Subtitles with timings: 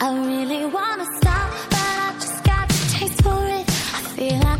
[0.00, 3.66] I really wanna stop, but I just got a taste for it.
[3.68, 4.53] I feel like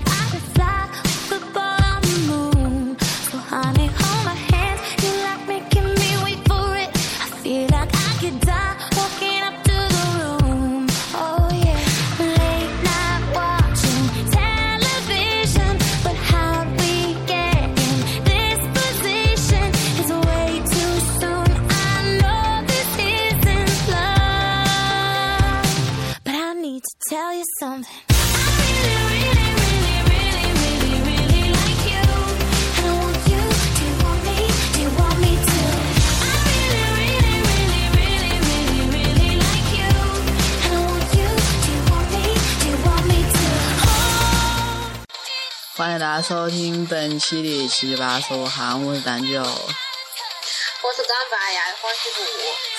[46.05, 52.21] 大家收听本期的七八说韩，我是蛋九，我是刚拔牙的黄西谷，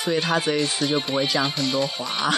[0.04, 2.32] 所以他这一次就不会讲很多话。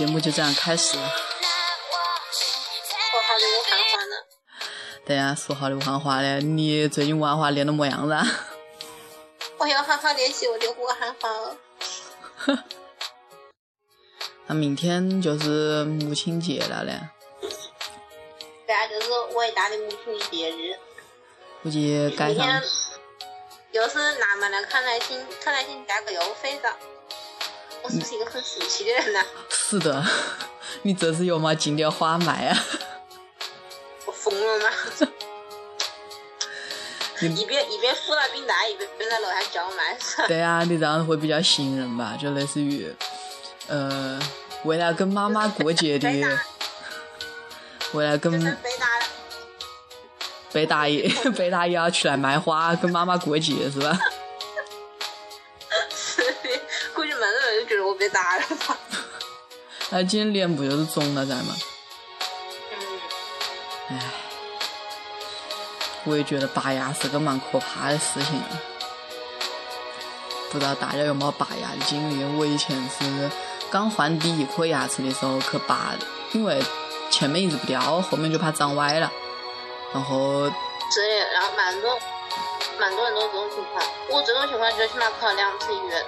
[0.00, 1.02] 节目就这样开始了。
[1.02, 1.08] 我
[3.28, 4.16] 好的武汉话呢。
[5.04, 8.26] 等下说好的武汉话嘞，你最近武汉话练的么样子啊？
[9.58, 11.54] 我要好好练习我的武汉话哦。
[14.48, 16.98] 那明天就是母亲节了嘞，
[18.66, 20.78] 对啊，就是伟大的母亲节日。
[21.62, 22.62] 估计赶上明天
[23.72, 26.74] 又是南门的康乃馨，康乃馨价格又飞涨。
[27.82, 30.04] 我是不是一个很俗气的人呢、是的，
[30.82, 32.58] 你这是有没进点花卖啊？
[34.06, 34.70] 我疯了吗？
[37.20, 39.98] 一边一边扶了冰袋，一边边在楼下叫卖？
[40.26, 42.16] 对啊，你这样会比较吸引人吧？
[42.18, 42.90] 就类似于，
[43.68, 44.18] 呃，
[44.64, 46.08] 为了跟妈妈过节的，
[47.92, 49.04] 为了跟就是北大的，
[50.52, 53.98] 北大爷北大爷要出来卖花，跟妈妈过节是吧？
[59.92, 61.54] 那今天脸不就是肿了噻嘛？
[63.88, 64.12] 嗯，唉，
[66.04, 68.40] 我也觉得拔牙是个蛮可怕的事情。
[70.52, 72.24] 不知道大家有没有拔牙的经历？
[72.38, 73.28] 我以前是
[73.68, 76.62] 刚换第一颗牙齿的时候去拔的，因为
[77.10, 79.10] 前面一直不掉，后面就怕长歪了。
[79.92, 80.52] 然后是
[81.02, 81.98] 的，然后蛮多
[82.78, 83.84] 蛮多人都这种情况。
[84.08, 86.06] 我这种情况最起码考了两次医院。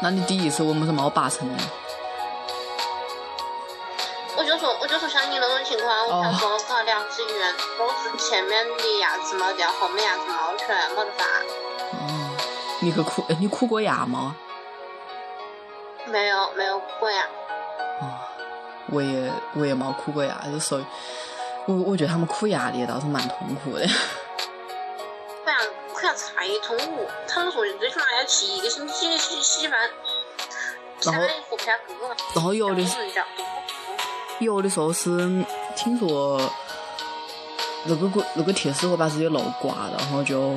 [0.00, 1.58] 那你第一次为什么没拔成呢？
[4.38, 11.24] 我就说，我就说像你那种情况，我才说我考了两次医院，都是前面的牙齿没掉，后面牙齿冒出来，没得法。
[11.92, 12.36] 哦，
[12.80, 13.24] 你去哭？
[13.28, 14.36] 哎，你哭过牙吗？
[16.06, 17.26] 没有没有过呀，
[18.00, 18.14] 哦，
[18.92, 20.86] 我也我也没哭过牙，就所以，
[21.66, 23.84] 我我觉得他们哭牙的倒是蛮痛苦的。
[25.44, 25.58] 不然
[25.92, 27.08] 不然太痛苦。
[27.26, 29.80] 他们说最起码要吃一个星期的洗洗饭，
[31.02, 32.16] 然后相当于活不下去了。
[32.36, 33.26] 然后有的这样人家
[34.40, 35.44] 有的时候是
[35.74, 36.40] 听说
[37.84, 40.56] 那个个那个铁丝会把自己楼刮到，然后就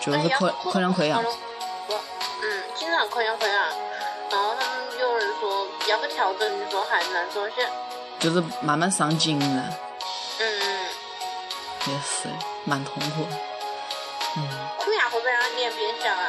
[0.00, 1.22] 就是哎呀溃溃疡溃疡。
[1.22, 3.64] 嗯，经常溃疡溃疡。
[4.30, 7.68] 然后他们有人说要不调整，你说还难受些。
[8.18, 9.64] 就是慢慢上劲了，
[10.38, 10.44] 嗯，
[11.86, 12.28] 也是
[12.64, 13.36] 蛮痛苦的。
[14.36, 16.28] 嗯，哭牙会不会让脸变小啊？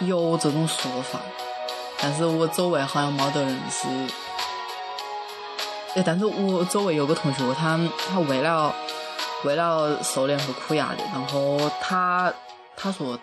[0.00, 1.18] 有这种说法，
[2.00, 3.88] 但是我周围好像没得人是。
[5.94, 7.78] 哎，但是我周围有个同学，他
[8.08, 8.74] 他为了
[9.44, 12.32] 为了瘦脸和哭牙的，然后他
[12.76, 13.18] 他说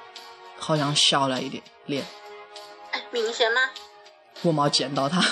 [0.58, 2.04] 好像小了一点脸，
[2.92, 3.62] 哎，明显吗？
[4.42, 5.24] 我没见到他，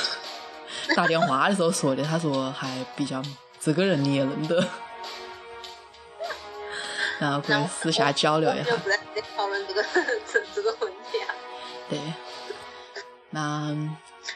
[0.95, 3.21] 打电话的时候说的，他说还比较
[3.59, 4.65] 这个人你也认得，
[7.19, 8.77] 然后可以私下交流一下就。
[8.77, 8.99] 不在
[9.35, 9.83] 讨论这个
[10.31, 11.35] 这这个问题啊。
[11.89, 11.99] 对，
[13.31, 13.75] 那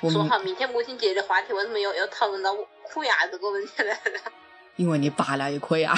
[0.02, 2.54] 我们说好明天母亲节的话题，为什么又又讨论到
[2.90, 4.32] 哭牙这个问题来了？
[4.76, 5.94] 因为你拔了一颗牙，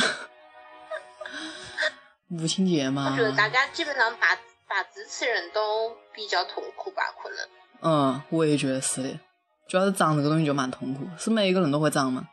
[2.27, 4.36] 母亲节嘛我觉，得大家基本上拔
[4.68, 7.38] 拔智齿人都比较痛苦吧，可能。
[7.81, 9.19] 嗯，我也觉得是的，
[9.68, 12.27] 主要是长这个东西就蛮痛苦，是每一个人都会长吗？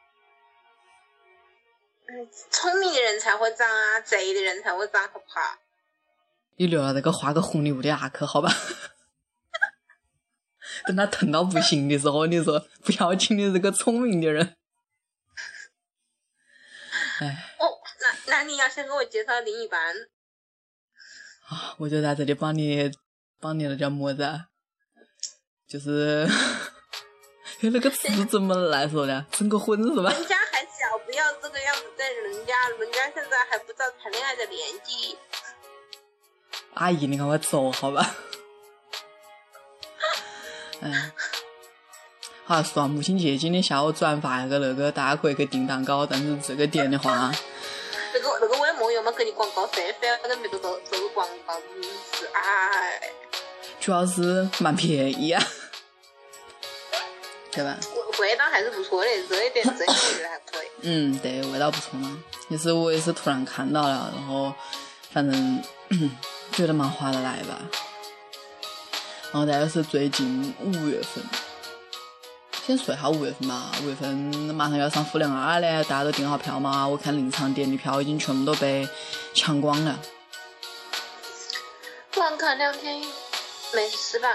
[2.08, 5.58] 嗯，聪明的人才会长啊，贼的人才会长，好不好？
[6.56, 8.48] 你留了那个画个红牛的牙去，好吧？
[10.86, 14.56] 等他疼到不行的时候，你说不要紧，你是个聪明的人。
[17.20, 17.64] 哎，哦，
[18.00, 19.94] 那那你要先给我介绍另一半。
[21.48, 22.90] 啊，我就在这里帮你
[23.40, 24.46] 帮你那叫么子啊？
[25.66, 26.28] 就是
[27.62, 29.26] 那个词怎么来说呢？
[29.32, 30.10] 征个婚是吧？
[30.10, 35.16] 人家还小，不要这个样子对人家，人家现在还不到谈恋爱的年纪。
[36.74, 38.14] 阿姨，你赶快走好吧？
[40.86, 41.10] 嗯，
[42.44, 47.10] 好，说母亲节，今天下午转发一个那个，大家可以去订蛋糕，但是这个店的话，
[48.14, 53.00] 那个那个为么要么给你广告费，非要跟别个做做个广告，真是哎。
[53.80, 55.42] 主要是蛮便宜啊，
[57.50, 57.76] 对吧？
[58.20, 60.68] 味味道还是不错的，这一点这一点我觉得还可以。
[60.82, 62.22] 嗯，对，味道不错嘛。
[62.48, 64.54] 也是我也是突然看到了，然后
[65.12, 65.62] 反正
[66.52, 67.60] 觉得蛮划得来吧。
[69.36, 71.22] 然后再就是最近五月份，
[72.66, 73.70] 先说一下五月份吧。
[73.82, 74.10] 五月份
[74.54, 76.88] 马上要上复联二了，大家都订好票嘛？
[76.88, 78.88] 我看临场点的票已经全部都被
[79.34, 79.98] 抢光了。
[82.16, 82.98] 晚看两天
[83.74, 84.28] 没事吧？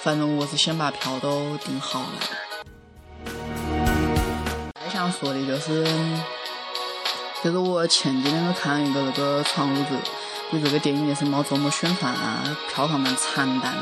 [0.00, 2.06] 反正我是先把票都订好了。
[4.80, 5.84] 还想说的就是，
[7.42, 9.90] 就是我前几天都看一个那个《闯入者》，
[10.50, 13.74] 对这个电影也是没怎么宣传啊，票房蛮惨淡。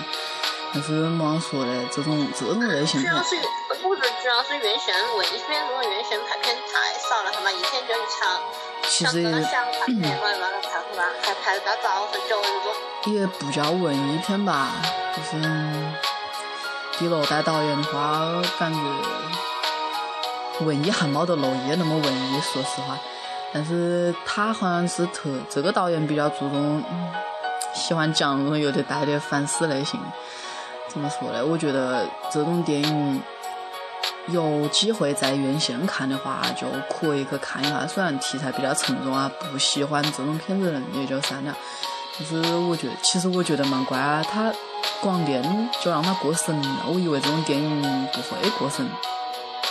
[0.75, 3.37] 但是么样说的，这种这种类型片主要，是
[3.85, 8.41] 我觉得主要是院线文艺片这种院线排片太少了，他妈一天就一场，
[8.85, 10.09] 其实像真的想排片嘛，
[10.41, 11.05] 嘛排是吧？
[11.21, 13.13] 还排到早晨九点钟。
[13.13, 14.69] 也不叫文艺片吧，
[15.15, 15.45] 就是
[16.99, 18.81] 第六代导演的话，感觉
[20.65, 22.99] 文艺还没得娄烨那么文艺，说实话。
[23.53, 26.83] 但是他好像是特这个导演比较注重，
[27.75, 30.01] 喜欢讲那种有点带点反思类型。
[30.89, 31.45] 怎么说呢？
[31.45, 33.23] 我觉得这种电影
[34.29, 37.87] 有机会在院线看的话，就可以去看一下。
[37.87, 41.55] 虽然题材比较沉重啊，不喜欢这种片子的人也就算了。
[42.19, 44.53] 但是我觉得，其实我觉得蛮乖啊，他
[45.01, 45.43] 广电
[45.81, 46.85] 就让他过审了。
[46.87, 48.87] 我以为这种电影不会过审，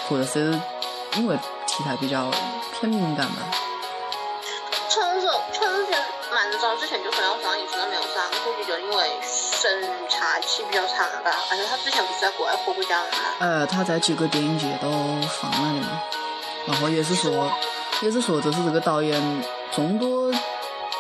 [0.08, 0.60] 或者是
[1.18, 1.36] 因为
[1.68, 2.32] 题材比较
[2.74, 3.36] 偏敏感吧。
[6.52, 11.32] 冲手冲前蛮早之前就说要上，一直都没有上，估计就因为审查期比较长吧。
[11.50, 13.08] 而且他之前不是在国外获过奖吗？
[13.40, 16.02] 呃，他在几个电影节都放了的嘛，
[16.68, 17.50] 然后也是说，
[18.02, 19.44] 也是说这是这个导演
[19.74, 20.30] 众多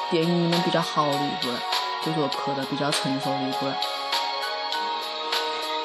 [0.09, 1.59] 电影里面比较好的一部了，
[2.05, 3.75] 就说拍的比较成熟的一部了。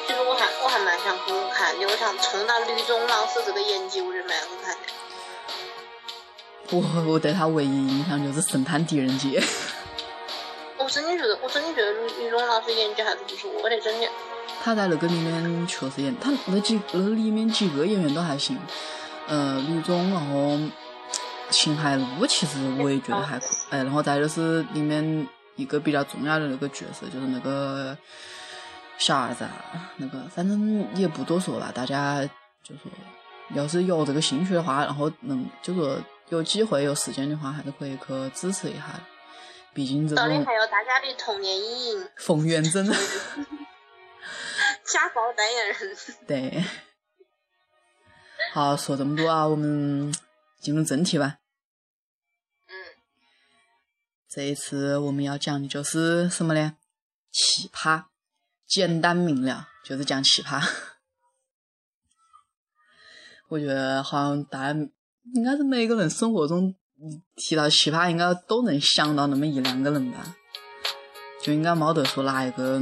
[0.07, 4.79] 其实我还我还蛮想去看的，我想冲到吕中老师这个演技，我就蛮想去看的。
[6.71, 9.39] 我我对他唯一印象就是《神探狄仁杰》，
[10.77, 14.07] 我真的觉得，我真的觉得吕吕中老师演技还是不错的，真的。
[14.61, 18.57] 他在那个里面确实演，他那几那里面几个演员都还行，
[19.27, 20.59] 呃，吕中，然后
[21.49, 25.25] 秦海璐，其实我也觉得还可以， 哎，然后再就是里面
[25.55, 27.97] 一个比较重要的那个角色，就是那个
[28.97, 32.21] 小儿子啊，那个反正也不多说了，大家
[32.61, 32.91] 就说，
[33.53, 35.97] 要是有这个兴趣的话，然后能就说
[36.29, 39.01] 有机会有时间的话，还是可以去支持一下的，
[39.73, 42.85] 毕竟这种到底还有大家的童年阴影，冯远征。
[44.83, 45.97] 家暴代言人。
[46.27, 46.63] 对，
[48.53, 50.13] 好，说这么多啊，我们
[50.59, 51.37] 进入正题吧。
[52.67, 52.71] 嗯，
[54.29, 56.77] 这一次我们要讲的就是什么呢？
[57.31, 58.05] 奇葩，
[58.65, 60.61] 简单明了，就是讲奇葩。
[63.49, 64.79] 我觉得好像大家
[65.35, 70.35] 应该是每个人生活中嗯提到奇葩，应该都能想到那么一两个人吧，
[71.41, 72.81] 就应该没得说哪一个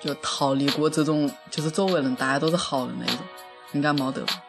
[0.00, 3.18] 就逃离过这种，就是周围人大家都是好人那种，
[3.72, 4.42] 应该没得吧。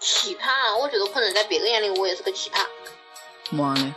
[0.00, 2.66] 奇葩啊，我觉得可能在别人眼里我也是个奇葩，
[3.54, 3.94] 么样呢？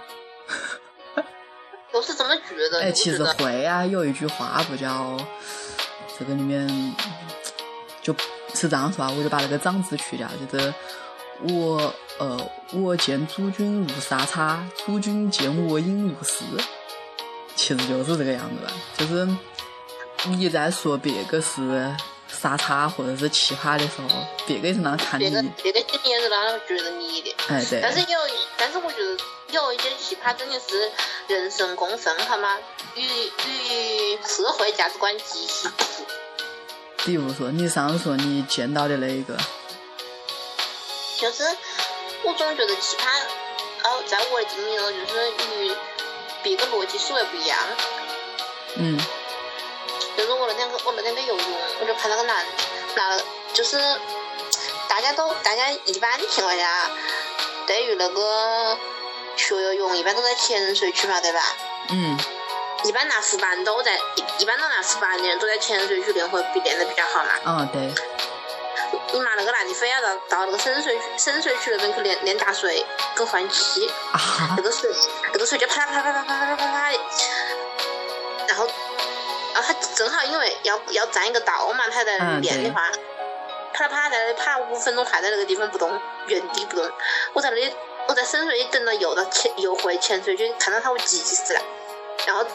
[1.92, 2.82] 我 是这么觉得的。
[2.84, 5.18] 哎，其实会啊，有一句话不叫
[6.18, 6.96] 这个里面
[8.02, 8.16] 就
[8.54, 10.74] 是这样说啊，我就把那个“长”字去掉，就是
[11.44, 16.44] 我呃，我见诸君无杀叉，诸君见我应无私，
[17.56, 18.72] 其实就是这个样子吧。
[18.98, 19.28] 就是
[20.28, 21.96] 你在说别个是
[22.28, 24.08] 傻叉或者是奇葩的时候，
[24.46, 25.42] 别个也是那样看你别。
[25.42, 27.36] 个别个心里也是那样觉得你的。
[27.48, 27.80] 哎，对。
[27.82, 28.20] 但是有，
[28.58, 29.18] 但是我觉得
[29.52, 30.92] 有一些奇葩真的是
[31.28, 32.58] 人神共愤，好吗？
[32.96, 36.06] 与与社会价值观极其不符。
[37.04, 39.36] 比如说你上次说你见到的那一个，
[41.18, 41.44] 就是
[42.24, 45.76] 我总觉得奇葩，哦，在我的定义中，就是与
[46.44, 47.58] 别个逻辑思维不一样。
[48.76, 49.00] 嗯
[50.16, 51.46] 就是我那天我那天在游泳，
[51.80, 52.46] 我就看到个男，
[52.96, 53.20] 那
[53.54, 53.78] 就是
[54.88, 56.92] 大家都大家一般情况下，
[57.66, 58.78] 对于那个
[59.36, 61.42] 学游泳一般都在浅水区嘛，对吧？
[61.90, 62.20] 嗯，
[62.84, 67.32] 一般拿副板都在，一一般都拿副板的人都在浅水区练会比练得比较好嘛。
[67.52, 67.94] 啊对，
[69.14, 72.86] 你妈那个男的非要到到那个深水区深水区那边去练练打水
[73.16, 74.90] 跟换气，啊那个水
[75.34, 77.00] 那个水就啪啪啪啪啪啪啪啪啪的，
[78.48, 78.68] 然后
[79.54, 82.90] 然后他正好因为要要占一个道嘛，他在那嗯练的话，
[83.74, 85.92] 啪啦啪啦在那里啪五分钟还在那个地方不动，
[86.26, 86.90] 原地不动。
[87.34, 87.72] 我在那里
[88.08, 91.62] 我在深水里等到游到潜游回潜水区，看到他我急死了，
[92.26, 92.46] 然后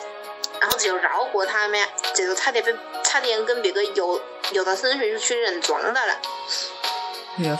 [0.60, 1.80] 然后只有绕过他们，
[2.14, 4.20] 结果差点被差点跟别个游
[4.52, 6.14] 游到深水区的人撞到了。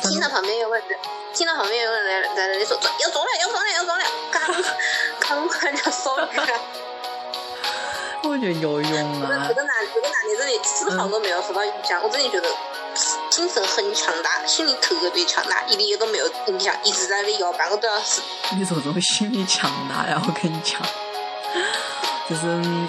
[0.02, 0.86] 听到旁边有个人，
[1.34, 4.40] 听到旁边有个人在在那里说要撞了，要撞了，要撞了，赶
[5.20, 6.46] 赶快就手举了。
[8.24, 12.48] 我觉得游泳啊这个这，个男这个男的真的丝毫都没有受到影响，我真的觉得
[13.30, 18.22] 精神很强大，心理特别强大，一点都没有影响，一直在那里游半个多小时。
[18.56, 20.80] 你说这种心理强大呀，我跟你讲，
[22.28, 22.88] 就是嗯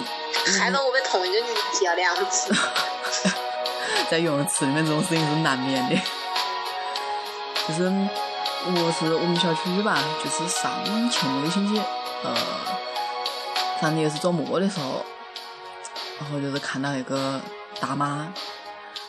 [0.58, 2.54] 害得我被同一个女 的踢了两次。
[4.10, 5.96] 在游泳池里面这种事情是难免的。
[7.68, 10.72] 就是我是我们小区吧，就是上
[11.10, 11.80] 前一个星期，
[12.24, 12.34] 呃，
[13.80, 15.04] 反正也是周末的时候，
[16.18, 17.38] 然后就是看到一个
[17.78, 18.32] 大妈，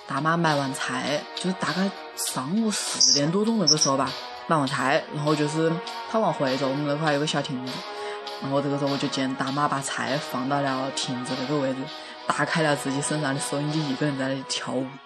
[0.06, 4.12] 大妈买完菜，就是大概上午四点多钟那个时候吧，
[4.48, 5.72] 买完菜，然后就是
[6.12, 7.72] 她往回走，我们那块有个小亭子，
[8.42, 11.80] 然后这个时候我就见大妈把菜放到了亭子那个位置，
[12.26, 14.88] 打开了自己身上的收音机，一个人在那里跳舞。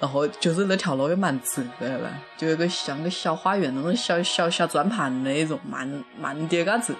[0.00, 6.94] 然后就是那条路也蛮直的吧，就有个像个小花园那种小小小转盘那种慢慢点嘎子，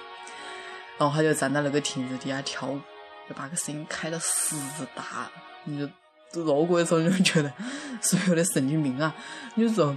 [0.98, 2.80] 然后他就站在那个亭子底下跳舞，
[3.28, 4.56] 就把个声音开到死
[4.94, 5.30] 大，
[5.64, 5.88] 你就
[6.42, 7.52] 路过的时候你就觉得
[8.00, 9.14] 所有的神经病啊，
[9.56, 9.94] 有时候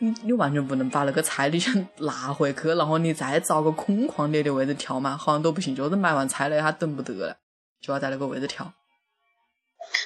[0.00, 7.36] 你你完全不能把那个菜你想拿回去，然后你再找个空旷点的位置跳嘛，好像都不行，就是买完菜了他等不得了，
[7.80, 8.72] 就要在那个位置跳。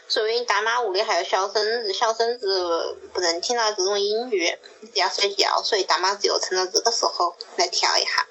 [0.07, 4.59] 所以大妈屋里还有小孙子，小孙子不能听到这种音乐，
[4.95, 8.27] 要睡觉，所以大妈只有趁着这个时候来跳一下，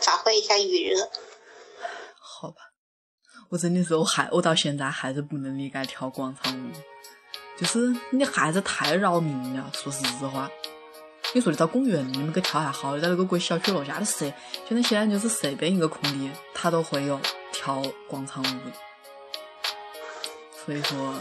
[0.00, 1.08] 发挥一下余热。
[2.20, 2.56] 好吧，
[3.48, 6.70] 我真的是我还我到现在还是不能理解跳广场舞，
[7.58, 9.70] 就是你还是太扰民了。
[9.72, 10.50] 说实话，
[11.32, 14.32] 你说你到公园里面去跳还好，在那个国小区楼下的随，
[14.68, 17.20] 现在现在就是随便一个空地，它都会有
[17.52, 18.72] 跳广场舞的。
[20.64, 21.14] 所以说，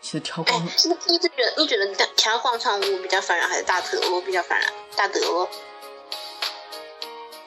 [0.00, 0.70] 其实跳哎广，你
[1.08, 1.86] 你觉得你觉得
[2.16, 4.68] 跳广场舞比较烦人，还是打德罗比较烦人？
[4.96, 5.48] 打德罗，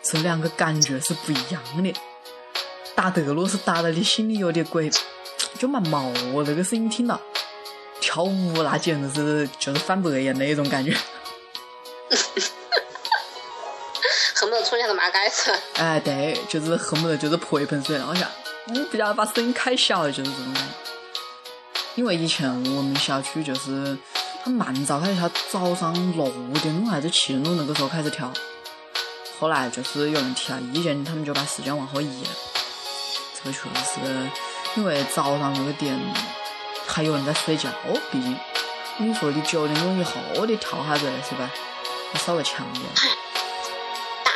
[0.03, 1.93] 这两个感觉是不一样的。
[2.93, 4.91] 打德罗是打的你心里有点鬼，
[5.57, 6.03] 就蛮毛
[6.33, 7.19] 哦，这个声音听到。
[8.11, 10.91] 跳舞那简直是就是翻白眼的一种感觉。
[14.35, 15.49] 恨不得冲下个马盖子。
[15.75, 18.27] 哎，对，就是恨不得就是泼一盆水，然后想，
[18.65, 20.53] 你不要把声音开小，就是这种。
[21.95, 23.97] 因为以前我们小区就是
[24.43, 26.27] 他蛮早开始跳，早上六
[26.61, 28.29] 点钟还是七点钟那个时候开始跳，
[29.39, 32.29] 后来就是有人提了意见，他们就把时间往后移了。
[33.41, 34.01] 这个确实是
[34.75, 35.97] 因为早上那个点
[36.93, 37.69] 还有人在睡觉，
[38.11, 38.37] 毕竟
[38.97, 41.49] 你说你九点钟以后你跳下子是吧？
[42.13, 42.85] 要稍微强一点。
[44.25, 44.31] 大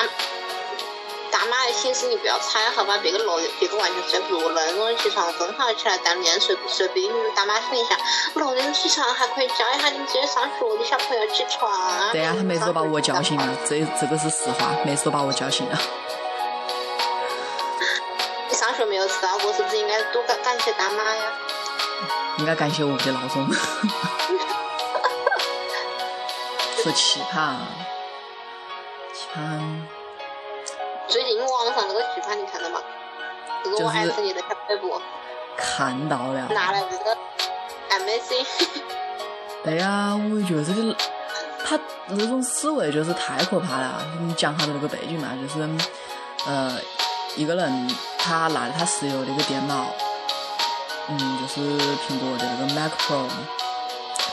[1.38, 7.15] 大妈的心思你不要猜好吧，别个六别个完全睡不着，六点钟起床正好起来锻炼，睡不睡不进去。
[7.35, 8.00] 大妈心里想，
[8.35, 12.09] 六点起床还可以叫一下你们这些上学的小朋友起床啊。
[12.13, 15.77] 对呀、他每次都把我叫醒了，这这个是实话，每次都把我叫醒了。
[18.50, 21.33] 你 上学没有迟到过，是不是应该多感感谢大妈呀？
[22.40, 23.48] 应该感谢我的闹钟。
[26.84, 27.68] 说奇葩啊，
[29.14, 29.40] 奇葩，
[31.08, 32.80] 最近网上那个奇葩你看到吗？
[33.64, 35.02] 这个我就是艾特你的小微博，
[35.58, 36.48] 看到了。
[36.50, 37.18] 拿了这个
[37.90, 38.46] Amazing，
[39.64, 40.96] 对呀、我觉得这个
[41.66, 44.06] 他那种思维就是太可怕了。
[44.20, 45.68] 你讲他的那个背景嘛，就是
[46.46, 46.80] 呃，
[47.36, 49.88] 一个人他拿着他室友的一个电脑，
[51.07, 53.27] 嗯，就是苹果的那个 Mac Pro，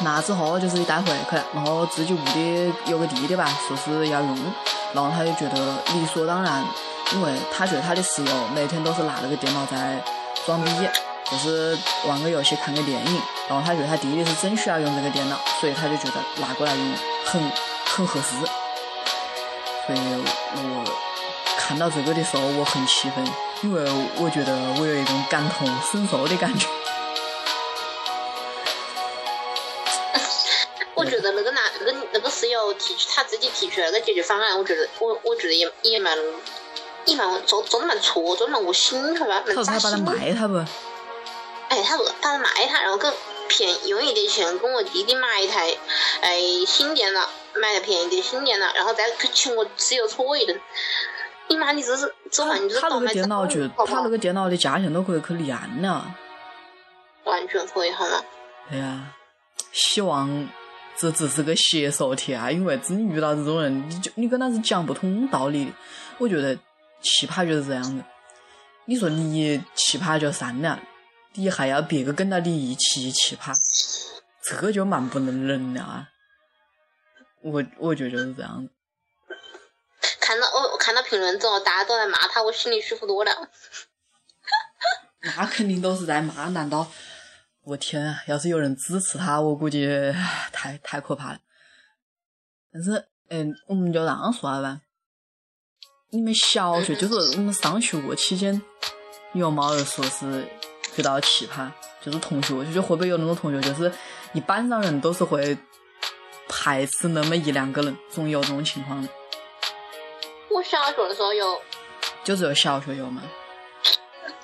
[0.00, 4.36] 拿之后就是一带回去，然后自己屋里有个弟弟吧，说是要用，
[4.94, 6.64] 然后他就觉得理所当然，
[7.12, 10.02] 因为他觉得他的室友每天都是拿那个电脑在
[10.46, 10.70] 装逼，
[11.30, 16.92] 就是玩个游戏、看个电影，然后他觉得他弟弟是真需要用这个电脑，所以他就觉得拿过来用
[17.24, 17.42] 很
[17.84, 18.36] 很合适。
[19.86, 19.98] 所以
[20.54, 20.84] 我
[21.66, 23.26] 看到这个的时候，我很气愤，
[23.62, 23.82] 因为
[24.18, 26.68] 我觉得我有一种感同身受的感觉。
[30.94, 36.18] 我觉得得那个男那个那个室友提出他自己提出那个解决方案，我觉得我我觉得也也蛮
[37.06, 39.42] 也蛮做做的蛮错，做的蛮恶心，好吧？
[39.46, 40.28] 蛮扎他说他把它心。
[40.28, 40.58] 卖他不？
[41.68, 43.12] 哎，他不把它卖他，然后跟
[43.48, 45.74] 便宜用一点钱跟我弟弟买一台
[46.20, 50.60] 哎新电脑，买台便宜点新电脑，然后再去请我室友搓一顿。
[51.62, 56.12] 你妈，你这是这玩意就是他那个电脑就他那个电脑的价钱都可以去立案了。
[57.24, 58.20] 完全可以好吗？
[58.68, 59.14] 对呀，
[59.70, 60.48] 希望
[60.96, 65.72] 这只是个写手题啊，因为真遇到这种人，你就你跟他是讲不通道理的。
[66.18, 66.56] 我觉得
[67.00, 68.04] 奇葩就是这样的。
[68.86, 70.80] 你说你奇葩就算了，
[71.34, 73.56] 你还要别个跟到你一起奇葩，
[74.42, 76.08] 这个就蛮不能忍的啊。
[77.42, 78.70] 我我觉得就是这样的。
[80.22, 83.50] 看到我看到评论之后，大家都在骂他，我心里舒服多了。
[85.36, 86.86] 那肯定都是在骂，难道？
[87.64, 88.22] 我天啊！
[88.28, 89.84] 要是有人支持他，我估计
[90.52, 91.38] 太太可怕了。
[92.72, 94.80] 但是，嗯，我们就这样说了吧。
[96.10, 98.62] 你们小学就是我们上学期间，
[99.32, 100.46] 有没有说是
[100.96, 101.70] 遇到奇葩？
[102.00, 103.92] 就是同学，就会不会有那种同学，就是
[104.32, 105.58] 一班上人都是会
[106.48, 109.08] 排斥那么一两个人，总有这种情况的。
[110.52, 111.60] 我小学的时候有
[112.24, 113.22] 就只有小学有吗？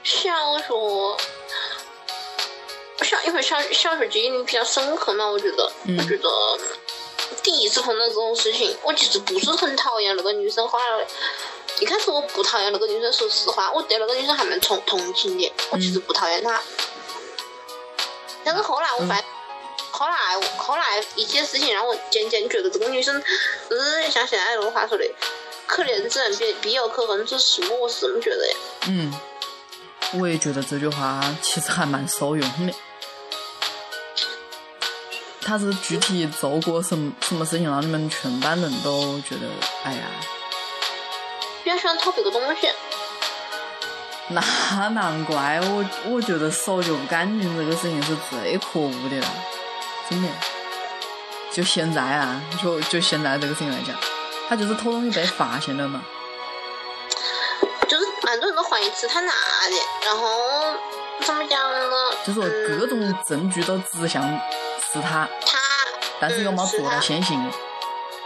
[0.02, 0.64] 小学，
[3.04, 6.28] 小因为小小学记忆力比较深刻嘛，我觉得，嗯我觉得
[7.42, 11.06] 第一次碰到这种事情，我其实不是很讨厌那个女生，后来
[11.80, 16.60] 一开始我不讨厌那个女生，说实话，我对那个女生还蛮同同情的，我其实不讨厌她，
[18.44, 19.24] 但是后来我发现。
[19.90, 20.14] 后来，
[20.56, 23.20] 后来一些事情让我渐渐觉得这个女生，
[23.68, 25.04] 就是像现在那个话说的，
[25.68, 28.54] 可怜之人必必有可恨之处，我是这么觉得呀。
[28.86, 29.12] 嗯，
[30.14, 32.74] 我也觉得这句话其实还蛮受用的。
[35.42, 39.46] 他是具体做过什么什么事情让你们全班人都觉得，
[39.84, 40.06] 哎呀，
[41.62, 42.68] 比较喜欢偷别个东西。
[44.30, 49.26] 那难怪我我觉得手脚不干净这个事情是最可恶的了，
[50.10, 50.28] 真的。
[51.50, 53.96] 就现在啊，就就现在这个事情来讲，
[54.48, 56.02] 他就是偷东西被发现了嘛。
[57.88, 60.74] 就是蛮多人都怀疑是他拿的，然后
[61.20, 62.10] 怎么讲呢？
[62.24, 64.22] 就说各种证据都指向
[64.92, 65.58] 是他，他，
[66.20, 67.52] 但是又没有做到嗯是他先行？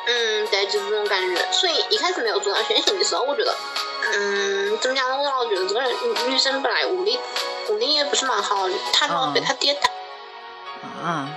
[0.05, 1.41] 嗯，对，就是这种感觉。
[1.53, 3.55] 所以一开始没有做到先行的时候，我觉得，
[4.13, 5.17] 嗯，怎么讲呢？
[5.17, 7.19] 我老觉得这个人女女生本来物理
[7.69, 9.89] 物理也不是蛮好的，她老被他爹打。
[11.05, 11.29] 啊，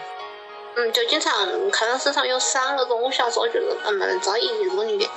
[0.78, 3.02] 嗯，就经常看到身上有伤那种。
[3.02, 5.10] 我小时候觉得嗯蛮在意这个女的，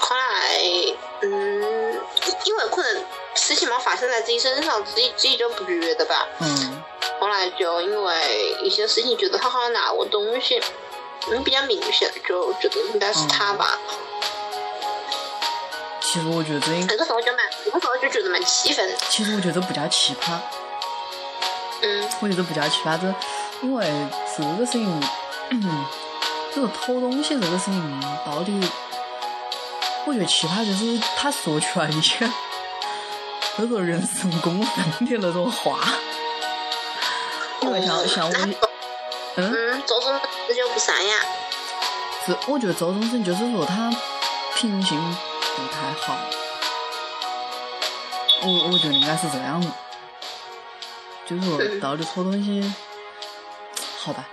[0.00, 0.58] 后来
[1.22, 2.00] 嗯，
[2.44, 6.26] 因为可能事情嘛发生在自己身上，自己自己就不觉得吧。
[6.40, 6.82] 嗯。
[7.20, 10.60] 后来就因为一些事情，觉得他好像拿我东西，
[11.30, 13.78] 嗯，比较明显，就觉得应该是他吧。
[16.00, 18.96] 其实我觉得这应，那个时候就蛮，那个时候就觉得蛮气愤。
[19.10, 20.38] 其实我觉得不叫奇葩，
[21.82, 23.12] 嗯我觉得不叫奇葩，这
[23.62, 23.86] 因为
[24.36, 25.00] 这个事情，
[26.54, 28.52] 就是偷东西这个事情到底，
[30.06, 32.30] 我觉得奇葩就是他说出来一些
[33.56, 35.78] 叫做人神共愤的那种话，
[37.62, 38.32] 因为像像我，
[39.36, 41.14] 嗯，周总，这就不善呀。
[42.24, 43.90] 是我觉得周总生就是说他
[44.54, 45.16] 品性
[45.56, 46.16] 不太好，
[48.42, 49.66] 我我觉得应该是这样的，
[51.26, 52.72] 就是说到底偷东西，
[54.08, 54.26] 好吧，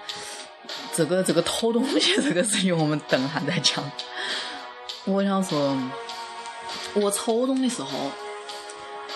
[0.93, 3.83] 这个这个偷东西 这个事情我们等下再讲。
[5.03, 5.77] 我想说，
[6.93, 8.09] 我初中的时候，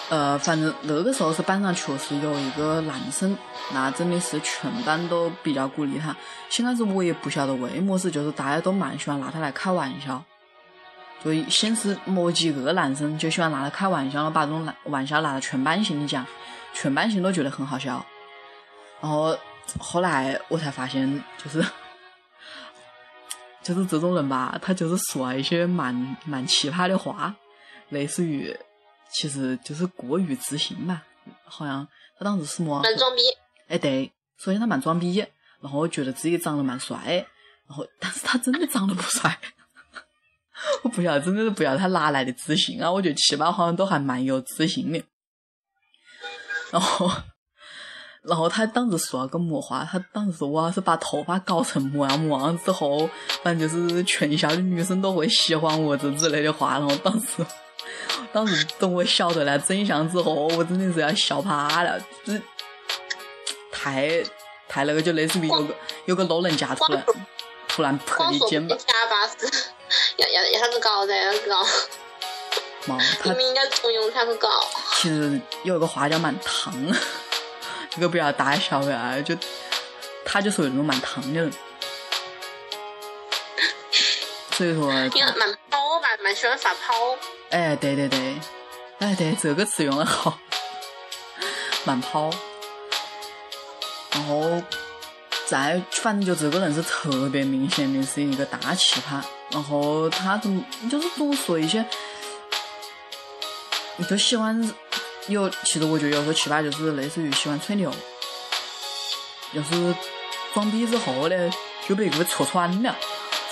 [0.09, 3.37] 呃，反正那个时候是班上确实有一个男生，
[3.71, 6.13] 那真的是全班都比较鼓励他。
[6.49, 10.21] 先开始我也不晓得为么事，就是大家都蛮喜欢拿他来开玩笑。
[11.23, 16.25] 就先是某几个男生就喜欢拿他开玩笑，把这种玩笑拿到全班性里讲，
[16.73, 18.05] 全班性都觉得很好笑。
[19.01, 19.33] 然后
[19.79, 21.63] 后来我才发现，就是
[23.61, 27.35] 就是这种人吧，他就是说一些蛮蛮奇葩的话，
[27.89, 28.57] 类似于
[29.11, 31.03] 其实就是过于自信吧。
[31.43, 32.81] 好像他当时是么？
[32.81, 33.21] 蛮装逼。
[33.67, 35.23] 哎，对，首先他蛮装逼，
[35.61, 37.25] 然后觉得自己长得蛮帅，
[37.67, 39.37] 然后但是他真的长得不帅。
[40.83, 42.91] 我不晓得，真的是不晓得他哪来的自信啊！
[42.91, 45.01] 我觉得奇葩好像都还蛮有自信的。
[46.71, 47.09] 然后，
[48.23, 49.87] 然后他当时说了个么话？
[49.89, 53.09] 他当时说我要是把头发搞成么样么样之后，
[53.41, 56.73] 反正就是全校的女生都会喜欢我这之类的话。
[56.73, 57.45] 然后当时，
[58.33, 62.33] 当时等我晓得了真相之后，我真的是要笑趴了，这
[63.71, 64.21] 太
[64.67, 67.05] 太那个，就类似于有个有个老人家突然
[67.67, 69.49] 突然拍你肩膀，下巴是
[70.17, 71.63] 要要要他个搞噻，要个高，
[72.85, 74.49] 嘛，你他们应该重用他个搞。
[74.95, 76.73] 其实有一个话叫蛮烫，
[77.99, 79.35] 这个不要大笑啊，就
[80.23, 81.51] 他就属于那种蛮烫的人，
[84.53, 84.87] 所以说，
[85.35, 86.93] 蛮抛吧，蛮喜欢发抛。
[87.49, 88.39] 哎，对对对，
[88.99, 90.39] 哎对，这个词用的好，
[91.83, 92.29] 蛮跑，
[94.13, 94.63] 然后
[95.45, 101.85] 再反正就这个人是特别明显的是一个大奇葩，然后他总就是总说一些，
[104.09, 104.73] 就喜欢
[105.29, 107.91] 有，其实我觉得有时候奇葩就是类似于喜欢吹牛，
[109.53, 109.95] 要是
[110.53, 111.49] 装逼之后呢，
[111.87, 112.95] 就被给戳穿了。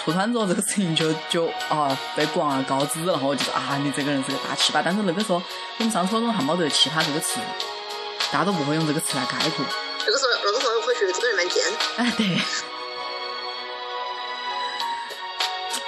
[0.04, 4.82] 戳穿之后，这个事情就就啊被广而告之，然后就是啊你这个人是个大奇葩。
[4.84, 5.42] 但是那个时候
[5.78, 7.40] 我们上初中还没得“奇葩”这个词，
[8.32, 9.66] 大家都不会用这个词来概括。
[10.00, 11.64] 那个时候，那个时候会觉得这个人蛮贱。
[11.98, 12.40] 哎，对，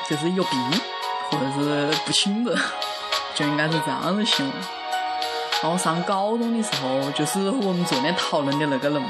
[0.10, 0.82] 就是有病，
[1.32, 2.58] 或者是不清的，
[3.34, 4.54] 就应该是这样子形容。
[5.62, 9.10] 然后上高中的时候，就是我们昨天讨论的那个人嘛。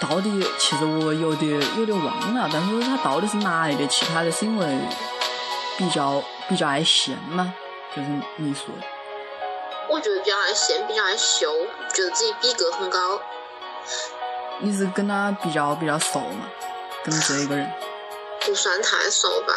[0.00, 3.86] 到底其实我有点有点忘了，但是他到底是哪一个？
[3.88, 4.30] 其他的？
[4.30, 4.78] 是因为
[5.76, 7.52] 比较比较爱现嘛，
[7.94, 8.86] 就是你说的。
[9.90, 11.52] 我觉得比较爱现，比较爱秀，
[11.92, 13.20] 觉得自己逼格很高。
[14.60, 16.46] 你是跟他比较比较熟嘛？
[17.04, 17.70] 跟这一个人？
[18.40, 19.54] 不算太熟吧。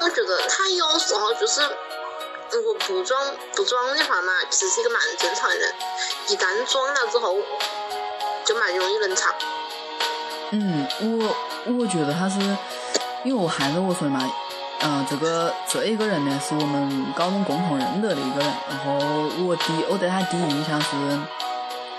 [0.00, 1.60] 我觉得他有时候就是，
[2.52, 3.20] 如果不装
[3.54, 5.72] 不装的话嘛，其实是一个蛮正常的人。
[6.28, 7.36] 一旦装了之后，
[8.44, 9.34] 就蛮容易冷场。
[10.52, 11.36] 嗯，我
[11.78, 12.38] 我觉得他是，
[13.24, 14.30] 因为我还是我说的嘛，
[14.80, 18.92] 嗯、这个这一个人呢是我们高中共同认得的一个人，然后
[19.44, 20.88] 我第我对他第一印象是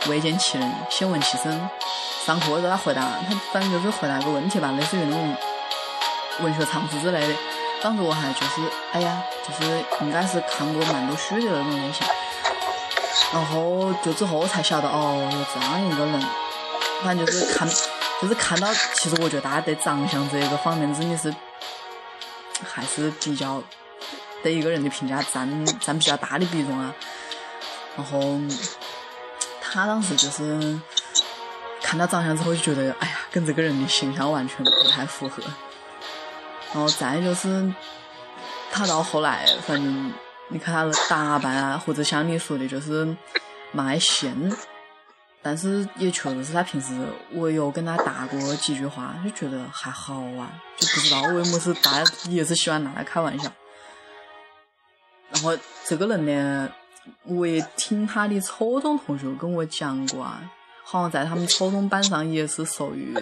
[0.10, 1.70] 未见其人，先闻其声。
[2.26, 5.36] 上课的时候他回答，他反正就是回答个问题吧，类似于那种
[6.42, 7.34] 文学常识之类的。
[7.82, 8.62] 当时我还就是，
[8.92, 12.08] 哎呀，就是应该是看过蛮多书的那种类型。
[13.34, 16.22] 然后就之后才晓得，哦，有这样一个人，
[17.04, 17.68] 反正就是看，
[18.22, 21.34] 就是看到，其实我觉得大家对长相这一个方面真的是
[22.64, 23.62] 还是比较
[24.42, 26.94] 对一个人的评价占占比较大的比重啊。
[27.96, 28.40] 然后
[29.62, 30.80] 他当时就是
[31.82, 35.44] 看到长相之后就觉得，哎呀，跟这个人的形象完全不太符合。
[36.74, 37.74] 然后再就是
[38.72, 40.14] 他到后来，反正
[40.50, 43.16] 你看他的打扮啊，或者像你说的，就是
[43.72, 44.36] 蛮爱现。
[45.42, 46.94] 但是也确实是他平时
[47.32, 53.50] 我有跟他打过几句话，就觉得还好啊，就不知道为么是大家也是喜欢拿来开玩笑。
[55.32, 56.70] 然后这个人呢，
[57.24, 60.42] 我也听他的初中同学跟我讲过啊，
[60.84, 63.16] 好像在他们初中班上也是属于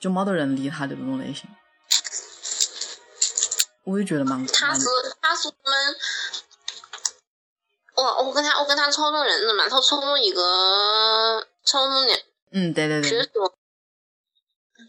[0.00, 1.48] 就没得人理他的那种类型。
[3.84, 4.86] 我也觉得蛮蛮他是
[5.20, 5.96] 他是我们，
[7.96, 13.54] 我我跟他我跟他初中认识嘛，他初中一个初中的，嗯，对对对，据说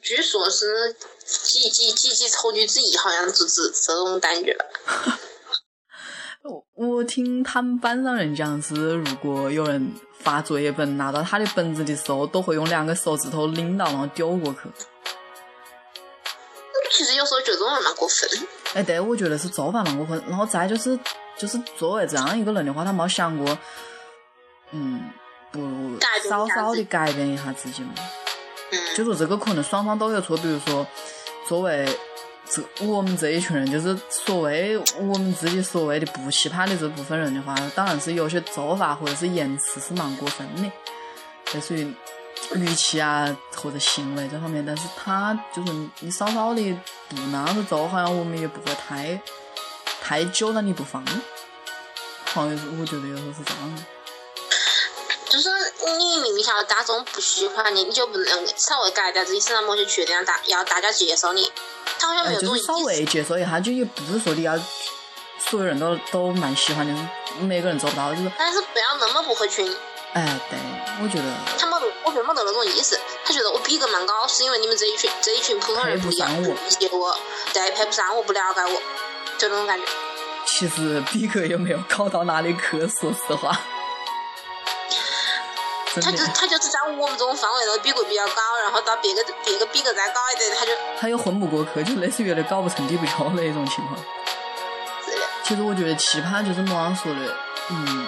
[0.02, 0.94] 据说是
[1.26, 4.56] 几几几几丑女之一，好像就是这种感觉。
[6.44, 14.60] 我我听他们班上人讲是，如果有人发作业本拿到他的本子的时候，都会用两个手指头拎到，然后丢过去。
[16.92, 18.30] 其实有时候觉得这种人蛮过分。
[18.74, 20.22] 哎，对，我觉得是做法蛮过分。
[20.28, 20.98] 然后再就是，
[21.38, 23.58] 就是作为这样一个人的话，他没想过，
[24.72, 25.10] 嗯，
[25.52, 25.62] 不
[26.28, 27.94] 稍稍的改变一下自己嘛。
[28.72, 30.86] 嗯，就说这个可能双方都有错，比如说，
[31.48, 31.88] 作为
[32.50, 40.72] 这我们这一群人，就是所谓我们自己所谓的不奇葩的这部分人的话，当然是有些做法或者是言辞是蛮过分的，
[41.54, 41.94] 类似于
[42.56, 44.66] 语气啊或者行为这方面。
[44.66, 46.78] 但是他就是你稍稍的
[47.10, 49.20] 不那样子做，好像我们也不会太
[50.02, 51.04] 太揪着你不放。
[52.26, 53.84] 好像是我觉得有时候是这样的。
[55.30, 55.50] 就是
[55.98, 61.52] 你明明晓得大众不喜欢你，你就不能稍微改掉自己身上某些缺点，让大要大家接受你。
[61.98, 62.78] 他好像没哎，有这种就是稍。
[62.80, 64.56] 微接受一下，就也不是说你要
[65.40, 69.76] 所有人都都蛮喜欢的，每个人做不到，就是但是不要那么不合群，
[70.14, 70.60] 哎，对，
[71.02, 71.24] 我觉得
[71.58, 73.00] 他没得，我觉得没得那种意思。
[73.26, 77.18] 他觉得我逼格蛮高，是因为你们这一群这一群普通人不一样，不理解我，
[77.52, 78.82] 对，配不上我，不了解我，
[79.40, 79.86] 就那种感觉。
[80.46, 83.60] 其实逼格也没有高到哪里去，说实话，
[85.96, 93.98] 他就的，他就是在我们这种范围内逼格比较高，然后到别个别个逼格再高一点，他就他又混不过去，就类似于有点搞不成低不就的一种情况。
[95.44, 97.36] 其实我觉得奇葩就是莫样说的，
[97.70, 98.08] 嗯，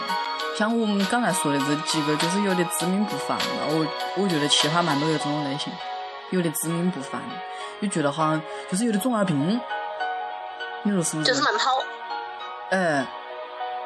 [0.57, 3.45] 像我们刚才说的这几个，就是有点知名不凡了。
[3.69, 3.85] 我
[4.17, 5.71] 我觉得奇葩蛮多有这种类型，
[6.31, 7.21] 有点知名不凡，
[7.81, 8.41] 就觉得好像
[8.71, 9.59] 就是有点中二病，
[10.83, 11.71] 你说是不是就是慢跑，
[12.71, 13.05] 哎，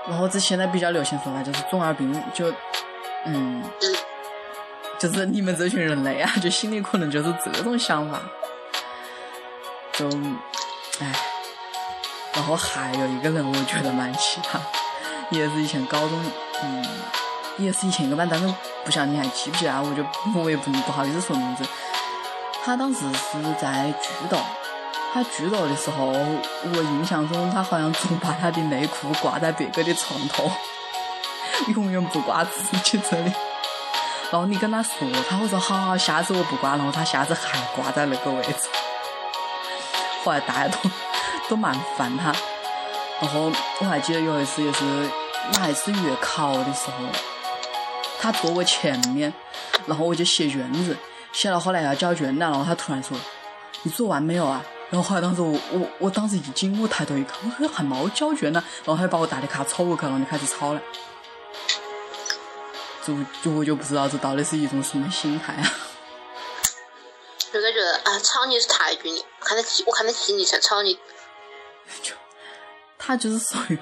[0.08, 2.52] 然后这现在比较流行说法就是中二病，就
[3.26, 3.96] 嗯，嗯，
[5.00, 8.22] 就是你们这群人类啊，就心里可能就是这种想法，
[9.94, 10.08] 就
[11.00, 11.12] 哎，
[12.34, 14.60] 然后还有一个人我觉得蛮奇葩，
[15.32, 16.24] 也是以前高中，
[16.64, 16.86] 嗯，
[17.58, 19.82] 也是以前一个班，但是不晓得你还记不记得啊？
[19.82, 20.04] 我就
[20.40, 21.64] 我也不不好意思说名字。
[22.64, 24.38] 他当时是在剧斗，
[25.14, 30.52] 他剧斗的时候，我印象中他好像总把他的内裤挂在别个的床头，
[31.76, 33.32] 永远不挂自己这里。
[34.32, 38.68] 然后你跟他说，他会说好，下次我不挂，然后他下次还挂在那个位置。
[40.24, 40.90] 后来大家都
[41.48, 42.34] 都蛮烦他。
[43.22, 45.10] 然后我还记得有一次也是
[45.54, 47.06] 哪一次月考的时候，
[48.20, 49.34] 他坐我前面，
[49.86, 50.96] 然后我就写卷子，
[51.32, 53.18] 写到后来要交卷了，然后他突然说
[53.84, 60.82] ：“你做完没有啊？”然后后来当时我我我当时一惊，我抬头一看，我说还没交卷呢，然后他就把我大的卡抄过去，然后就开始抄了。
[63.06, 65.64] 就就我就不知道这到底是一种什么心态啊！
[67.52, 71.00] 就感觉得啊，抄你是抬举你，看得起，我看得起你才抄你。
[72.04, 72.14] 就
[72.98, 73.80] 他就是属于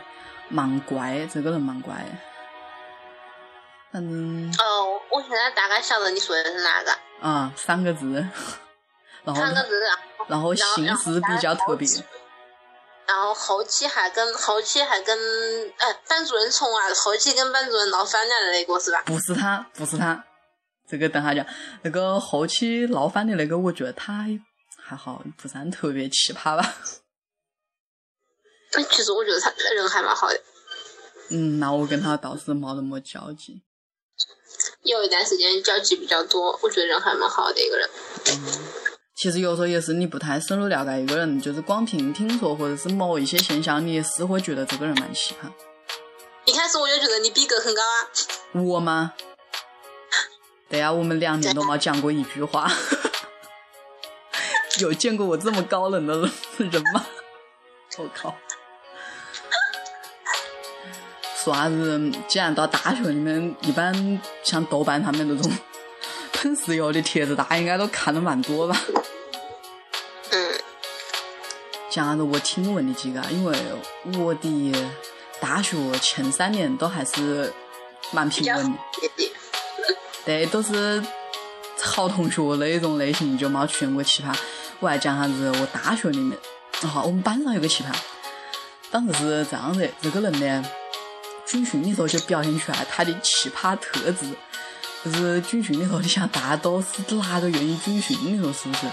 [0.49, 2.09] 蛮乖，这个人蛮乖的。
[3.91, 8.13] 反正哦，我现在大概晓得你说的是哪个，啊，三个字，
[9.23, 11.87] 然后三个字，然后然后姓氏比较特别，
[13.07, 15.17] 然后后期还跟后期还跟
[15.77, 19.01] 哎班主任从啊，后期跟班主任闹翻了的那个是吧？
[19.05, 20.21] 不是他，不是他，
[20.87, 21.45] 这个等下讲。
[21.83, 24.25] 那个后期闹翻的那个，我觉得他
[24.83, 26.73] 还好，不算特别奇葩吧。
[28.73, 30.39] 哎其实我觉得他人还蛮好的，
[31.29, 33.63] 嗯，那我跟他倒是没那么交集。
[34.83, 37.89] 有一段时间交集比较多，我觉得人还蛮好的一个人。
[39.15, 45.51] 其实有时候也是你不太深入了解一个人，就是光凭听说或者是某一些现象，你也是会觉得这个人蛮奇葩。
[46.45, 48.09] 一开始我就觉得你逼格很高啊，
[48.53, 49.13] 我吗？
[50.69, 52.71] 对呀、我们两年都没讲过一句话。
[54.79, 56.13] 有见过我这么高冷的
[56.57, 57.05] 人吗？
[57.97, 58.35] 我靠！
[61.47, 62.11] 说啥子？
[62.27, 65.49] 既然到大学里面，一般像豆瓣上面那种
[66.33, 68.77] 喷石油的帖子，大家应该都看的蛮多吧？
[70.31, 70.51] 嗯，
[71.89, 73.57] 讲啥子我听闻的几个，因为
[74.19, 74.75] 我的
[75.39, 77.53] 大学前三年都还是
[78.11, 78.77] 蛮平稳的。
[80.25, 81.01] 对，都是
[81.81, 84.35] 好同学那一种类型，就没出现过奇葩。
[84.81, 85.49] 我还讲啥子？
[85.61, 86.37] 我大学里面，
[86.81, 87.95] 啊，我们班上有个奇葩，
[88.91, 90.69] 当时是这样子，这个人呢，
[91.47, 94.35] 军训的时候就表现出来他的奇葩特质，
[95.05, 98.17] 就是军训的时候，你想大家都是哪个愿意军训？
[98.21, 98.85] 你说是不是？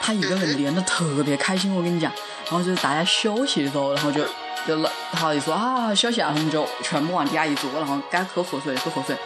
[0.00, 2.10] 他一个人练得特别开心，我跟你讲。
[2.44, 4.24] 然后就是大家休息的时候，然后就
[4.66, 9.16] 就老好一说啊休息啊，我们就全部往底下一坐，然后该喝喝水喝喝水。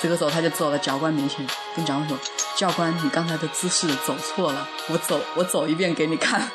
[0.00, 2.18] 这个时候他就走到教官面前，跟教官说
[2.56, 6.50] ：“教官，你刚才的姿势走错了，我走我走一遍给你看。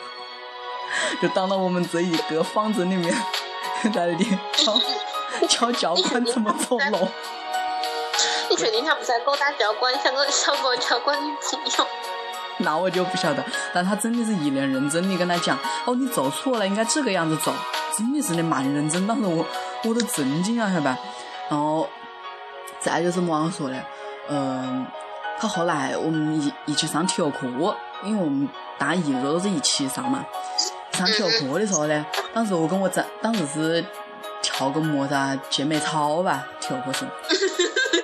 [1.22, 3.14] ”就当到我们这一个方阵里面，
[3.84, 4.26] 在那里
[5.48, 7.08] 教教教官怎么走路。
[8.50, 11.88] 你确定他不是在勾搭教官，像个小狗教官女朋友？
[12.60, 17.54] 那我就不晓得，但他真的是一脸认真的跟他讲，哦，你走错了，应该这个样子走，
[17.96, 19.46] 真的是的蛮认真，当时我
[19.84, 20.98] 我都震惊了，晓得吧？
[21.50, 21.88] 然后
[22.80, 23.76] 再就是么样说的，
[24.30, 24.88] 嗯、
[25.40, 27.46] 他后来我们一一起上体育课，
[28.04, 30.26] 因为我们大一个都是一起上嘛，
[30.94, 33.86] 上体育课的时候呢，当时我跟我在，当时是
[34.50, 37.06] 跳个么子啊，健美操吧，体育课是。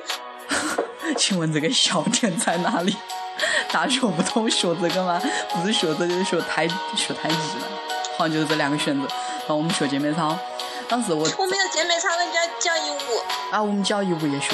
[1.17, 2.95] 请问这个笑点在哪里？
[3.71, 5.21] 大学不都学这个吗？
[5.49, 7.67] 不是学这个就是学太学太极了，
[8.17, 9.07] 好像就是这两个选择。
[9.07, 10.37] 然后我们学健美操，
[10.89, 12.95] 当时我我没有健美操人家教义舞，
[13.51, 14.53] 啊，我们教义舞也学。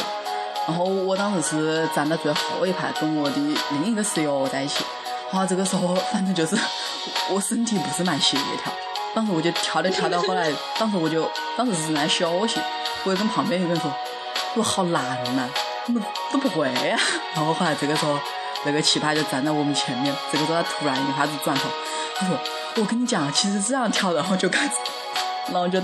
[0.68, 3.36] 然后我当时是站在最后一排，跟我的
[3.72, 4.86] 另一个室友在一起。
[5.32, 6.58] 然后这个时候，反正就是
[7.32, 8.72] 我身体不是蛮协调，
[9.14, 12.60] 当时我就跳着跳到后来，当时我就当时是在休息，
[13.04, 13.92] 我就跟旁边一个人说
[14.56, 15.04] ：“我好难
[15.36, 15.50] 呐、
[15.86, 17.00] 怎么都不会啊、
[17.36, 18.18] 然后后来这个时候，
[18.66, 21.68] 那个奇葩就站在我们前面，这个时候他突然一下子转头，
[22.16, 22.38] 他说
[22.78, 24.74] ：“我跟你讲，其实这样跳，然后就开始，
[25.52, 25.82] 然后就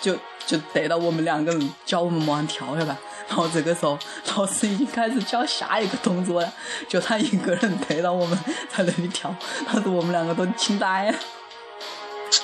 [0.00, 2.96] 就就逮到我们两个人教我们么样跳下吧。
[3.26, 3.98] 然后这个时候
[4.36, 6.52] 老师已经开始教下一个动作了，
[6.88, 8.38] 就他一个人逮到我们
[8.68, 9.34] 在那里跳，
[9.66, 11.18] 当时我们两个都惊呆了，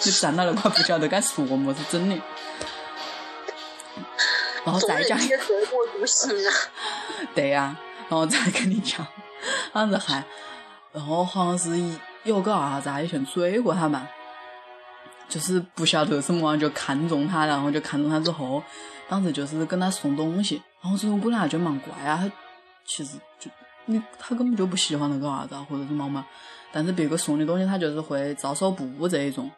[0.01, 2.17] 就站到那块不晓得该说么是真的。
[4.65, 5.29] 然后再讲行
[6.47, 6.51] 啊。
[7.35, 7.77] 对呀、
[8.09, 9.07] 然后再跟你讲，
[9.73, 10.23] 当时还
[10.93, 11.71] 然后好像是
[12.25, 14.07] 有个儿子啊以前追过他嘛，
[15.29, 18.63] 就是不晓得什么就看中他，然后就看中他之后，
[19.09, 22.31] 当时就是跟他送东西，然后这种姑娘就蛮怪啊，她
[22.87, 23.51] 其实就
[23.87, 26.27] 你她根本就不喜欢那个儿子啊或者是么嘛，
[26.73, 29.51] 但是别个送的东西她就是会照手不误这一种。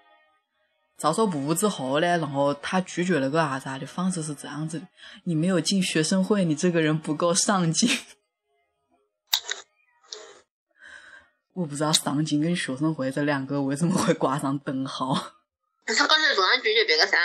[0.99, 4.87] 照手不误之后呢，然后他拒绝了个儿子啊的方式是这样子的：
[5.25, 7.89] 你没有进学生会，你这个人不够上进。
[11.55, 15.15] 我不知道上进跟学生会这两个为什么会挂上等号。
[15.85, 17.19] 他刚才总想拒绝别个噻，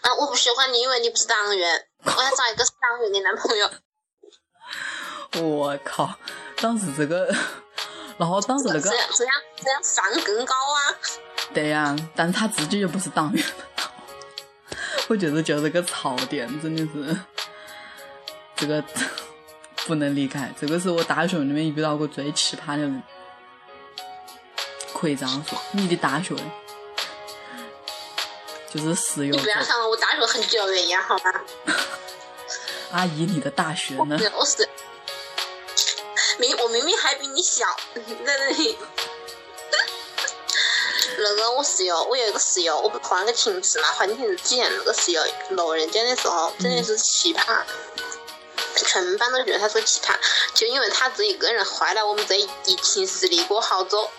[0.00, 3.70] 啊，我不喜欢你，因为你不是党员，我要找一个是党员的男朋友。
[5.46, 6.18] 我靠！
[6.56, 7.32] 当时这个，
[8.20, 10.92] 然后当时那个这样这样这样上更高啊！
[11.54, 13.42] 对呀，但是他自己又不是党员，
[15.08, 17.18] 我觉得就这个槽点，真的是
[18.54, 18.84] 这个
[19.86, 20.52] 不能离开。
[20.60, 23.02] 这个是我大学里面遇到过最奇葩的人，
[24.92, 25.58] 可以这样说。
[25.72, 26.36] 你的大学
[28.68, 31.40] 就是室友你不要想了，我大学很久远呀，好吗？
[32.92, 34.18] 阿姨，你的大学呢？
[34.36, 34.68] 我是
[36.40, 38.76] 明我明明还比你小， 在那里。
[41.22, 47.62] 那个我室友，我有一个室友，我不换个寝室嘛，换寝室之前那个室友楼人间的时候，真的是奇葩，
[48.74, 50.14] 全班都觉得他是个奇葩，
[50.54, 54.10] 就因为他这一个人坏了我们这一寝室的一个好走。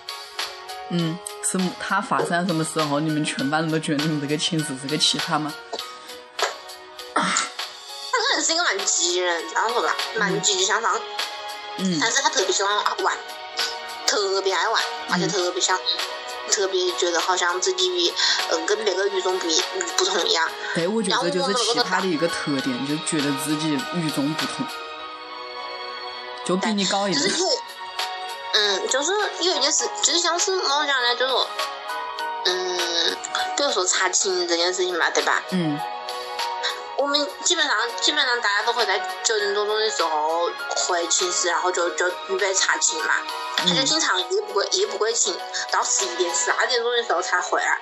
[0.90, 1.18] 嗯，
[1.50, 5.52] 是他发生什么时候，你们全班人都觉得你们这个寝室是个奇葩吗？
[7.16, 11.02] 他可能是一个蛮急人，这样说吧，蛮积极向上，嗯
[12.00, 13.18] 但是他特别喜欢玩，
[14.06, 15.80] 特别爱玩，而且特别想。
[16.50, 18.14] 特别觉得好像自己与
[18.50, 19.62] 嗯跟别个与众不一
[19.96, 24.68] 不同一样，对，我觉得这就是奇葩的一个特点，就觉得自己与众不同，
[26.44, 27.24] 就比你高一等。
[27.24, 27.48] 就是有，
[28.54, 31.16] 嗯，就是有一件事，就是像是怎么讲呢？
[31.16, 31.48] 就是说，
[32.48, 33.18] 嗯，
[33.56, 35.42] 比如说查寝这件事情嘛，对吧？
[35.52, 35.80] 嗯
[36.98, 40.52] 我们基本上基本上大家都会在九点多钟的时候
[40.92, 43.14] 回寝室，然后就就预备查寝嘛。
[43.58, 45.34] 他就经常夜不归夜不归寝，
[45.72, 47.80] 到十一点十二点钟的时候才回来，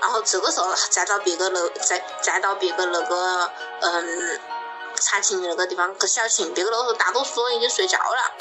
[0.00, 4.40] 然后这个时候再到别个楼再再到别个那个嗯
[4.96, 8.32] 查寝的那个地方去小寝，别个楼头大多数都已经睡觉了。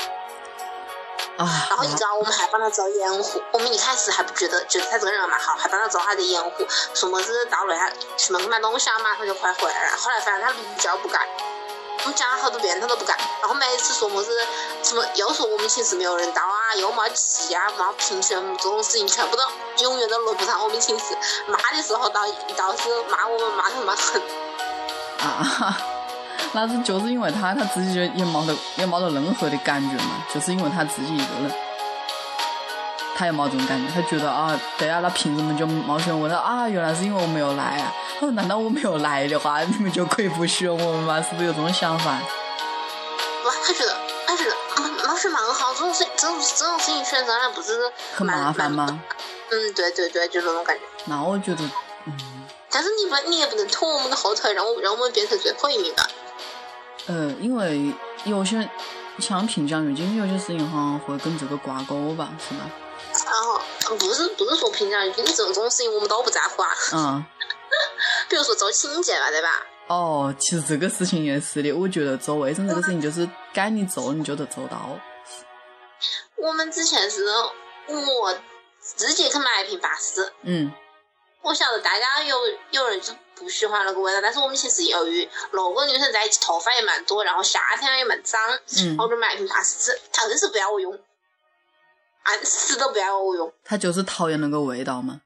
[1.37, 9.97] 啊，然后你知道我们还帮他找掩护，我们一开始还不觉得，觉得他这个人蛮好，还帮他找他的掩护，说么子到楼下去门口买东西啊，马上就快回来了。
[9.97, 11.27] 后来发现他屡教不改，
[12.03, 14.31] 我们讲了好多遍他都不干，然后每次说么子
[14.81, 19.43] 什么又说我们寝室没有人到啊，又没气啊，没评选这种事情全部都
[19.83, 21.15] 永远都轮不上我们寝室。
[21.47, 22.21] 骂的时候倒
[22.57, 24.21] 倒是骂我们骂得蛮狠。
[25.19, 25.77] 啊，
[26.53, 31.51] 那是就是因为他他自己就也没得也没得任何的感觉嘛，就是因为他自己一个人，
[33.15, 36.27] 他也没这种感觉，他觉得啊，对啊，那凭什么就没选我？
[36.27, 37.93] 他啊，原来是因为我没有来啊。
[38.15, 41.21] 他说难道我没有来的话，你们就可以不选我们吗？
[41.21, 42.11] 是不是有这种想法？
[42.11, 43.95] 哇，他觉得
[44.25, 49.01] 他觉得啊老师蛮好，这种事这种这种事情选上来不是很麻烦吗？
[49.51, 50.81] 嗯，对对对，就那种感觉。
[51.05, 51.63] 那我觉得，
[52.05, 52.13] 嗯，
[52.69, 56.07] 但是你不，你也不能拖我们的后腿，让我让我们变成最后一名吧。
[57.07, 57.93] 呃，因为
[58.23, 58.69] 有些
[59.19, 62.61] 像评奖学金，有些事情好像会跟这个挂钩吧，是吧？
[63.25, 66.69] 然后嗯不是不是说评奖月经这种事情我们都不在乎啊。
[66.93, 67.25] 嗯，
[68.29, 69.65] 比如说做清洁嘛，对吧？
[69.87, 74.97] 哦，其实这个事情也是的，我觉得做卫生这个事情就是该你做你就得做到。
[76.37, 77.25] 我们之前是
[77.87, 78.35] 我
[78.79, 80.71] 自己去买一瓶巴斯，嗯
[81.41, 82.37] 我晓得大家有
[82.69, 88.39] 有人就不喜欢那个味道，但是我们其实由于六个女生在一起，头发也蛮多，然后夏天也蛮脏，
[88.77, 90.97] 嗯然后就买一瓶巴斯，他硬是不要我用，
[92.23, 93.53] 按死都不要我用。
[93.63, 95.21] 他就是讨厌那个味道嘛。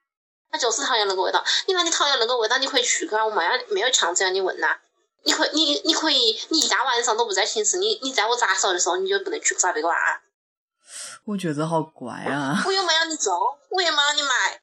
[0.52, 1.44] 他就是讨厌那个味道。
[1.68, 4.78] 你那你讨厌那个味道，你可以去啊，我没有没有强制让你问呐、
[5.24, 10.22] 你可你你可以，你一大晚上都不在寝室，你你在我杂耍的时候，你就不能去找别个玩啊。
[11.26, 12.64] 我觉得好怪啊！
[12.66, 13.34] 我又没让你做，
[13.72, 14.62] 我也没让你买，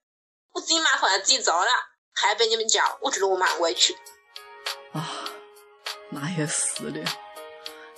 [0.53, 1.71] 我自己买回来自己做了，
[2.15, 3.95] 还要被你们叫，我觉得我蛮委屈。
[4.93, 5.11] 啊，
[6.11, 7.05] 那也是的，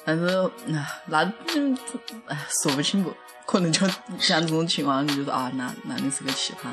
[0.05, 1.79] 但是那，那嗯，
[2.27, 3.15] 哎，说不清不，
[3.47, 3.87] 可能就
[4.21, 6.69] 像这种情况，你就说啊，那那你是个奇葩。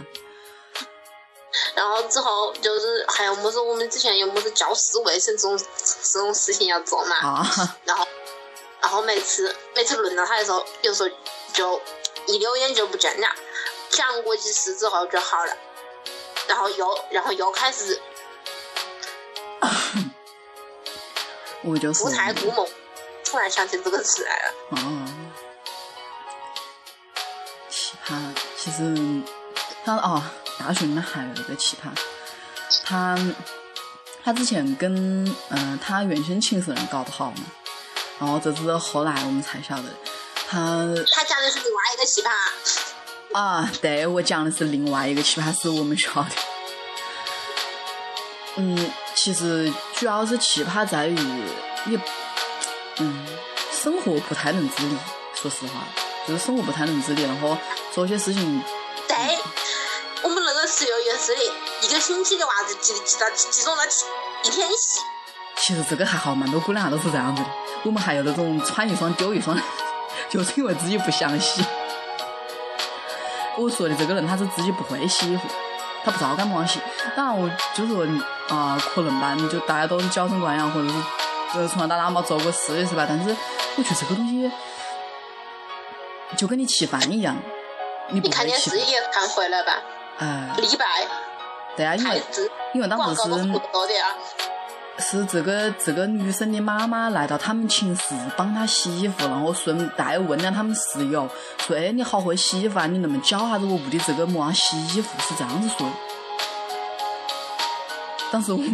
[1.75, 5.57] 然后之后就是还有么子，我们之前有么子教室卫生这种
[6.03, 8.07] 这种事情要做嘛，啊，然后
[8.82, 11.09] 然后每次每次轮到他的时候，有时候
[11.53, 11.82] 就
[12.27, 13.27] 一溜烟就不见了，
[13.89, 15.57] 讲过几次之后就好了，
[16.47, 17.99] 然后又然后又开始
[21.63, 22.67] 我就是夫财顾梦，
[23.32, 24.53] 突然想起这个词来了。
[24.71, 25.07] 哦，
[27.69, 28.13] 奇葩，
[28.57, 28.93] 其实
[29.86, 30.21] 他哦，
[30.59, 31.88] 大学里面还有一个奇葩，
[32.84, 33.17] 他
[34.21, 37.38] 他之前跟嗯、呃他原先寝室人搞不好嘛，
[38.19, 39.84] 然后这是后来我们才晓得，
[40.49, 46.29] 他他讲的是另外一个奇葩，啊，对我讲的是另外一个奇葩，是我们学校的。
[48.57, 51.15] 嗯，其实主要是奇葩在于
[51.86, 52.01] 也，嗯，
[53.82, 54.95] 生活不太能自理。
[55.34, 55.82] 说实话，
[56.27, 57.57] 就是生活不太能自理，然后
[57.91, 58.61] 做些事情，
[59.07, 59.17] 对，
[60.21, 61.41] 我们那个室友也是的，
[61.82, 63.84] 一个星期的袜子集集到集中到
[64.43, 64.99] 一天洗。
[65.55, 67.49] 其实这个还好，蛮多姑娘都是这样子的。
[67.84, 69.57] 我们还有那种穿一双丢一双，
[70.29, 71.65] 就是因为自己不想洗。
[73.57, 75.43] 我说的这个人，他是自己不会洗衣服，
[76.03, 76.79] 他不知道该么样洗。
[77.15, 78.05] 当然，我就说
[78.49, 80.95] 啊、可能吧，你就大家都是娇生惯养，或者是
[81.54, 83.06] 呃从小到大没做过事的是吧？
[83.08, 83.36] 但是
[83.78, 84.52] 我觉得这个东西
[86.38, 87.36] 就跟你吃饭一样，
[88.10, 89.82] 你看电视，也看回来吧，
[90.18, 90.86] 哎、礼拜
[91.76, 92.24] 对啊，因为
[92.74, 93.28] 因为当时是
[94.99, 101.28] 是这个这个女生的妈妈来到他们寝室帮她洗衣服，然后顺带问了他们室友
[101.60, 105.93] 说：“哎，你好会洗衣服啊，你能不能教下子我屋里这个么样洗衣服？”是这样子说的。
[108.32, 108.70] 当时我们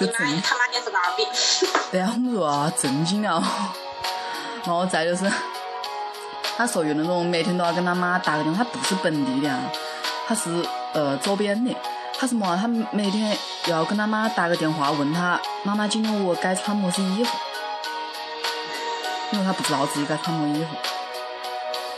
[0.00, 1.26] 就你震妈他妈也是个二逼，
[1.90, 3.42] 对啊，我们说啊，震惊了。
[4.64, 5.30] 然后再就是，
[6.56, 9.60] 他属于那种每天都要跟他妈打个电话，他不是本地的啊，
[10.26, 11.74] 他是呃周边的。
[12.18, 12.56] 他什么？
[12.60, 17.36] 他每天要跟他妈打个电话，问他妈妈今天我该穿么子衣服，
[19.32, 20.68] 因为他不知道自己该穿么衣服。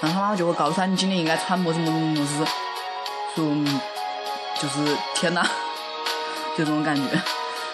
[0.00, 2.44] 然后他妈妈就会告诉他，你今天应该穿么子么子么子，
[3.34, 3.80] 说嗯
[4.60, 5.42] 就是天哪，
[6.58, 7.02] 就这种感觉。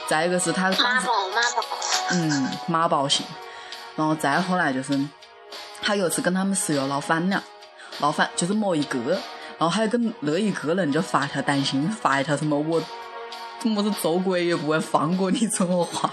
[0.09, 1.63] 再一个是他当时妈宝妈宝，
[2.11, 3.25] 嗯，妈宝型。
[3.97, 4.99] 然后再后来就是，
[5.81, 7.43] 他有一次跟他们室友闹翻了，
[8.01, 8.99] 闹翻就是某一个，
[9.57, 12.83] 然后还跟那一个人就发条短信，发一条什么我
[13.63, 16.13] 么子做鬼也不会放过你这种话。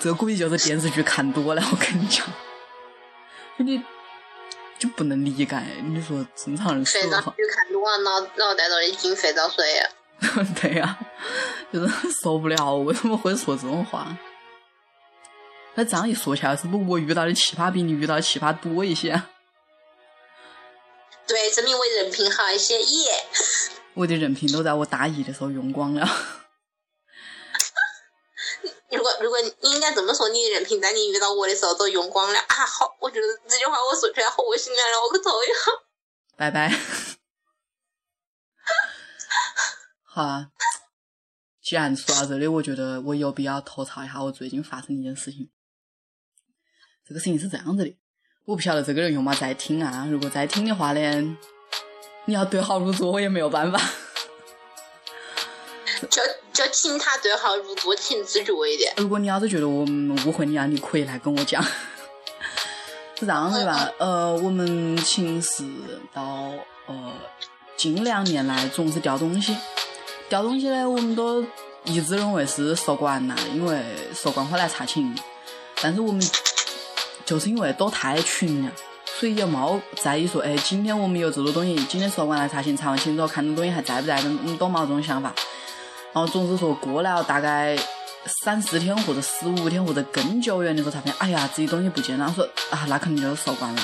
[0.00, 2.24] 这估计就是电视剧看多了，我跟你讲，
[3.56, 3.82] 你
[4.78, 5.44] 就不能理解。
[5.82, 9.90] 你说正常人肥皂剧看多了，脑脑袋都里进肥皂水啊。
[10.60, 10.98] 对呀、
[11.72, 14.16] 就是 受不了，为什么会说这种话？
[15.74, 19.22] 那这样一说起来，是不是我遇到的奇葩比你遇到的奇葩多一些？
[21.26, 23.26] 对，证明我人品好一些，耶！
[23.94, 26.08] 我的人品都在我大一的时候用光了。
[28.90, 32.66] 如果如果你应该这么说，你的人品在你遇到我的时候都用光了啊！
[32.66, 35.52] 好，我觉得这句话我说出来好恶心啊，让我去走一下。
[36.36, 36.72] 拜拜。
[40.18, 40.48] 好啊，
[41.62, 45.48] 既然说到这里，我觉得我有必要吐槽一下我最近发生的一件事情。
[47.06, 47.96] 这个事情是这样子的，
[48.44, 50.08] 我不晓得这个人有没有在听啊。
[50.10, 51.36] 如果在听的话呢，
[52.24, 53.80] 你要对号入座，我也没有办法。
[56.10, 56.20] 就
[56.52, 58.92] 就请他对号入座，请自觉一点。
[58.96, 61.62] 如果你要是觉得我们误会你啊，你可以来跟我讲。
[63.14, 63.88] 是这样子的吧？
[64.00, 65.62] 呃，我们寝室
[66.12, 66.52] 到
[66.86, 67.14] 呃
[67.76, 69.56] 近两年来总是掉东西，
[70.28, 71.42] 掉东西呢，我们都
[71.84, 73.82] 一致认为是宿管来的，因为
[74.14, 75.16] 宿管会来查寝。
[75.80, 76.20] 但是我们
[77.24, 78.72] 就是因为都太群了，
[79.18, 85.32] 所以也没在意说，哎，今天我们有这多东西，今天宿管来查寝，查完寝之后看这东西还在不在，我们都没这种想法。
[86.12, 87.78] 然后总是说过了大概
[88.42, 92.30] 三四天或者十五天或者更久远的时候才发现，哎呀，自己东西不见了。
[92.34, 93.82] 说啊，那肯定就是宿管了。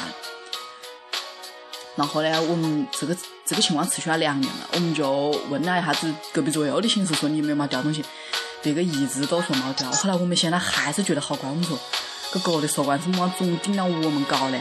[1.96, 3.16] 然后呢，我们这个
[3.46, 8.02] 这个情况持续了两年了，我们就问了一下子隔壁左右的寝室，说你有没有掉东西？
[8.62, 9.90] 别个一直都说没掉。
[9.90, 11.78] 后来我们现在还是觉得好怪，我们说
[12.32, 14.58] 这狗的宿管怎么总顶到我们搞呢？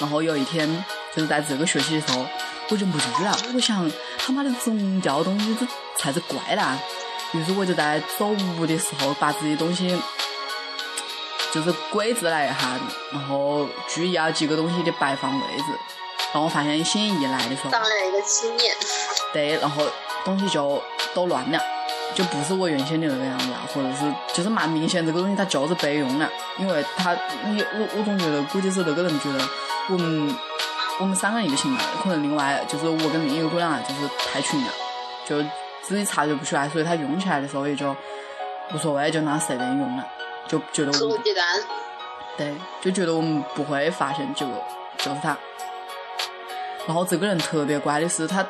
[0.00, 2.26] 然后有一天，就是在这个学期的时候，
[2.68, 5.66] 我忍不住了，我想他妈的总掉东西，这
[5.96, 6.76] 才是怪啦。
[7.32, 9.96] 于是我就在走屋的时候，把自己东西
[11.52, 12.76] 就是归置了一下，
[13.12, 15.99] 然后注意了几个东西的摆放位置。
[16.32, 18.74] 然后发现星期一来的时候，当了一个青年，
[19.32, 19.84] 对，然后
[20.24, 20.80] 东西就
[21.12, 21.60] 都乱了，
[22.14, 26.28] 就不是我原先的那个样子啊，或者是就是蛮明显这个东西它就是备用了，
[26.58, 27.14] 因为他
[27.46, 29.40] 你我我总觉得估计是那个人觉得
[29.88, 30.36] 我们
[31.00, 34.72] 我们三个人一个寝嘛，可能另外就是我跟另一个姑娘啊，就是太群了，
[35.26, 35.42] 就
[35.82, 37.96] 自己察觉不出来，所以他用起来的时候也就
[38.72, 40.06] 无所谓，就拿随便用了，
[40.46, 41.20] 就觉得我们。
[42.36, 44.52] 对，就觉得我们不会发现这个
[44.98, 45.36] 就是他。
[46.90, 48.44] 然后这个人特别乖的是他，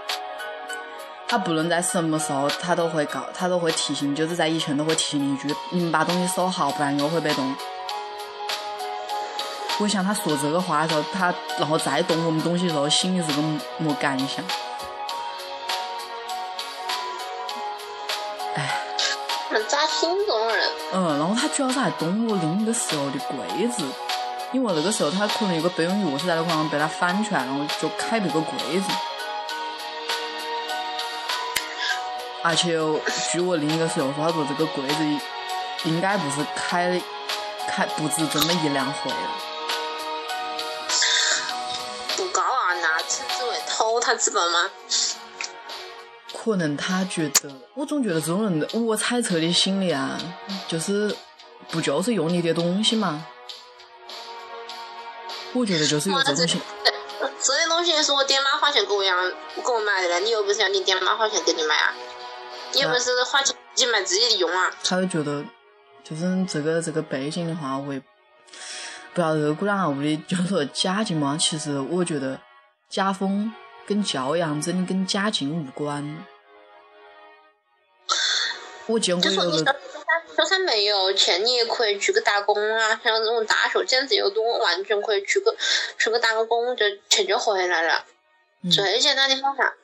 [1.28, 7.54] 他不论在什么时候，他都会告，他都会提醒，就是在以前都会提醒你一句：你们把东西收好，不然又会被动。
[9.78, 13.42] 我想他说这个话的时候，他然后再动我们东西的时候，心里是个
[13.76, 14.42] 么感想？
[18.54, 18.80] 哎，
[19.50, 20.70] 很扎心这种人。
[20.94, 23.84] 嗯，然后他主要是还动我另一个室友的柜子，
[24.52, 28.86] 因为那个时候他可能有个备用钥匙在那块，被他翻出来，然后就开别个柜子。
[32.42, 32.78] 而且
[33.30, 35.04] 据我另一个室友说，他说这个柜子
[35.84, 37.00] 应该不是开
[37.68, 39.30] 开不止这么一两回了。
[42.16, 44.70] 不高啊，那称之为偷，他知道吗？
[46.32, 50.18] 可能他觉得，我总觉得这种人，我猜测的心理啊，
[50.66, 51.14] 就是
[51.70, 53.26] 不就是用你的东西吗？
[55.52, 56.60] 我觉得就是有这种心。
[57.42, 59.16] 这些东西是我爹妈花钱给我养，
[59.56, 61.94] 给我买的嘞，你又不是要你爹妈花钱给你买啊？
[62.72, 64.70] 你又不是花钱自己买自己的用啊？
[64.84, 65.42] 他就觉得，
[66.04, 68.02] 就是这个这个背景的话，会
[69.14, 71.36] 不要热鼓两下屋的，就是说家境嘛。
[71.40, 72.38] 其实我觉得
[72.90, 73.52] 家风
[73.86, 76.24] 跟教养真的跟家境无关。
[78.86, 79.76] 我见过有个，
[80.36, 83.00] 就算没有钱，你也可以去个打工啊。
[83.02, 85.54] 像这种大学兼职又多，完全可以去个
[85.98, 88.04] 去个打个工，就钱就回来了，
[88.72, 89.74] 最简单的方法。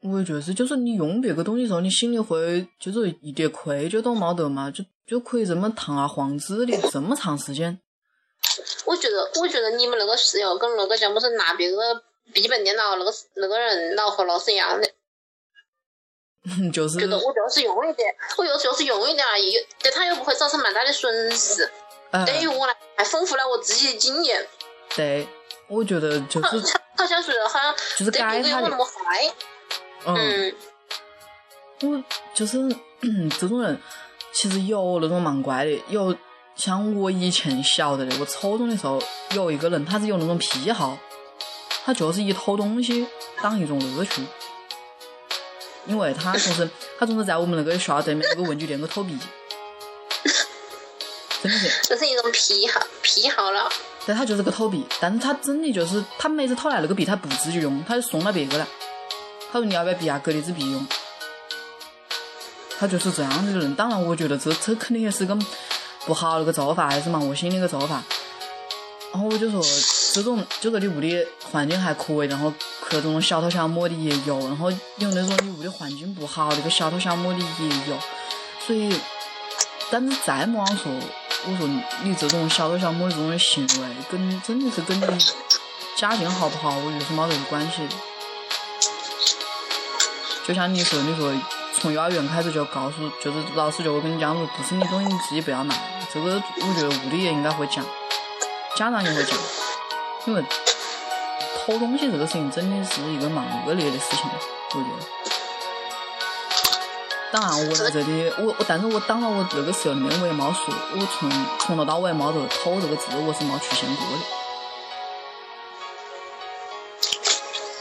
[0.00, 7.78] 我也觉得是，就是你用别个东西的时候，你心里会就是一点愧疚都没得嘛，就就可以这么堂而皇之的这么长时间。
[8.86, 12.02] 我觉得，我觉得你们那个室友跟那个叫么是拿别个
[12.32, 14.88] 笔记本电脑那个那个人脑壳老是一样的。
[16.72, 21.70] 就是觉得我就是用一点，我又就是用一点而已，对他又不会造成蛮大的损失，
[22.24, 24.46] 对于我来还丰富了我自己的经验。
[24.94, 25.28] 对，
[25.68, 28.70] 我觉得就是好像是好像就是该他的。
[30.06, 30.54] 嗯，
[31.82, 32.58] 我就是
[33.38, 33.80] 这种人，
[34.32, 36.16] 其实有那种蛮怪的，有
[36.54, 40.96] 像我以前晓得的，我初中的时候有一个人，他是有那种癖好，
[41.84, 43.06] 他就是以偷东西
[43.42, 44.22] 当一种乐趣，
[45.88, 46.68] 因为他总是
[46.98, 49.18] 他总是在我们那个学校对面那个文具店去偷笔，
[51.42, 53.68] 真的是，这是一种癖好癖好了。
[54.06, 58.66] 但，他就是个偷笔，但是他真的就是他每次偷来那个笔，他不自己用，他就送到别个了。
[59.50, 60.20] 他说：“你要不要笔啊？
[60.22, 60.86] 给你支笔用。”
[62.78, 63.74] 他就是这样子的人。
[63.74, 65.36] 当然，我觉得这这肯定也是个
[66.04, 68.02] 不好那个做法，还是蛮恶心的一个做法。
[69.12, 69.62] 然后我就说，
[70.12, 72.52] 这种就说你屋里环境还可以，然后
[72.90, 77.98] 各种小偷小摸的也有，然后有那种你屋里环境不好，那个小偷小摸的也有。
[78.66, 78.98] 所以，
[79.90, 80.90] 但是再莫说，
[81.46, 81.68] 我说
[82.02, 85.06] 你这种小偷小摸的这种行为，跟真的是跟你
[85.96, 87.86] 家境好不好，我觉得是没得关系。
[90.46, 91.32] 就像你说，你说
[91.74, 95.74] 从幼儿园开始就告诉，就是老师就会跟你讲说，不是你东西你自己不要拿。
[96.12, 97.84] 这个我觉得物理也应该会讲，
[98.76, 99.38] 家长也会讲，
[100.26, 100.42] 因为
[101.68, 104.20] 偷东西这个事情真的是一个蛮恶劣的事情，
[104.70, 105.04] 我觉得。
[107.30, 114.18] 当然我在这里，我我，但是我当了我这个室友里面，我也没说，我从从头到尾没得偷这个字，我是没出现过的。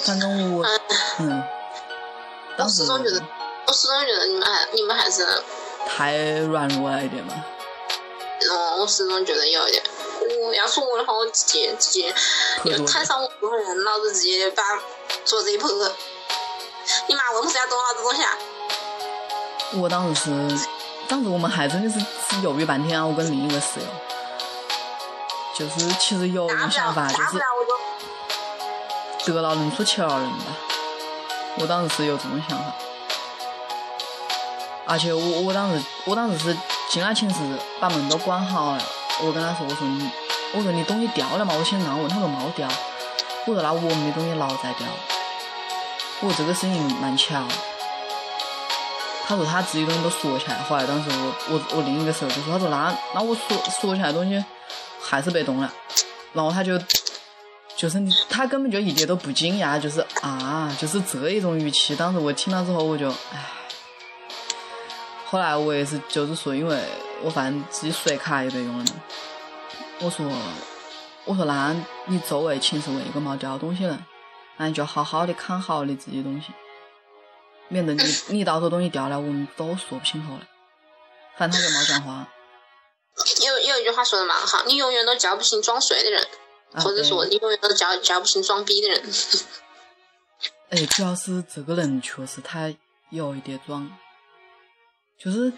[0.03, 0.65] 反正我，
[1.19, 1.41] 嗯。
[2.57, 3.23] 我始终觉得，
[3.67, 5.25] 我始终觉得你们还你们还是
[5.87, 7.33] 太软弱了一点吧。
[8.41, 9.81] 嗯，我始终觉得有一点。
[10.41, 12.13] 我要是我的话，我直接直接
[12.63, 14.63] 就摊上我这个人，老子直接把
[15.25, 15.67] 桌子一拍。
[17.07, 18.37] 你妈为什么要动老子东西啊？
[19.73, 20.21] 我当时
[20.57, 20.67] 是，
[21.07, 23.85] 当时我们还真的是是犹豫半天啊，我跟另一个室友，
[25.53, 27.37] 就是其实有种想法，就是
[29.25, 30.45] 得饶人处且饶人吧。
[31.59, 32.73] 我当时是有这种想法，
[34.85, 36.57] 而且我我当时我当时是
[36.89, 37.35] 进了寝室，
[37.81, 38.81] 把门都关好了。
[39.23, 40.09] 我跟他说：“我说你，
[40.53, 42.67] 我说你东西掉了嘛？”我先让问，他说没掉。
[43.45, 44.87] 我说那我们的东西老在掉。
[46.21, 47.43] 我说这个声音蛮巧。
[49.27, 50.57] 他说他自己东西都锁起来。
[50.63, 54.43] 后来当时我我我另一个室友就说：“他说那那我锁锁起来的东西
[55.01, 55.73] 还是被动了。”
[56.33, 56.79] 然后他就。
[57.75, 61.95] 就是你，他根本就一点都不惊讶，就是啊，就是这一种语气。
[61.95, 63.45] 当时我听了之后，我就唉。
[65.27, 66.81] 后来我也是，就是说，因为
[67.23, 69.03] 我反正自己水卡也被用了嘛。
[69.99, 70.25] 我说，
[71.25, 74.05] 我说，那你周围寝室为个没掉东西人，
[74.57, 76.53] 那你就好好的看好你自己东西，
[77.67, 80.41] 免得你 你到时候东西掉了，我们都说不清楚了。
[81.37, 82.27] 反正他就没讲话。
[83.45, 86.27] 有有一句话说的蛮好，你永远都叫不醒装睡的人。
[86.73, 89.01] 或者说，你永远都叫叫不醒装逼的人。
[90.69, 92.71] 哎，主要是这个人确实他
[93.09, 93.89] 有一点装，
[95.17, 95.51] 就是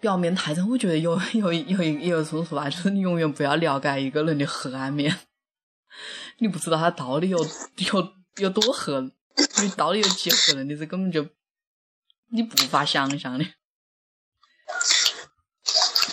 [0.00, 5.14] 表面太真，我觉得有有 有一有种说法，就是你永远不要了解一个人的黑暗面，
[6.38, 8.92] 你不知道他到底有有有多黑，
[9.62, 11.28] 你到底有几黑人，你是根本就
[12.30, 13.44] 你无法想象的。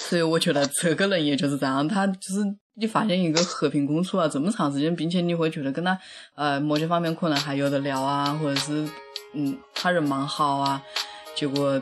[0.09, 2.43] 所以我觉得这个人也就是这样，他就是
[2.75, 5.97] 你发现一个和平共处了这么长时间，并且你会觉得跟他
[6.35, 8.87] 呃某些方面可能还有的聊啊，或者是
[9.33, 10.81] 嗯他人蛮好啊，
[11.35, 11.81] 结果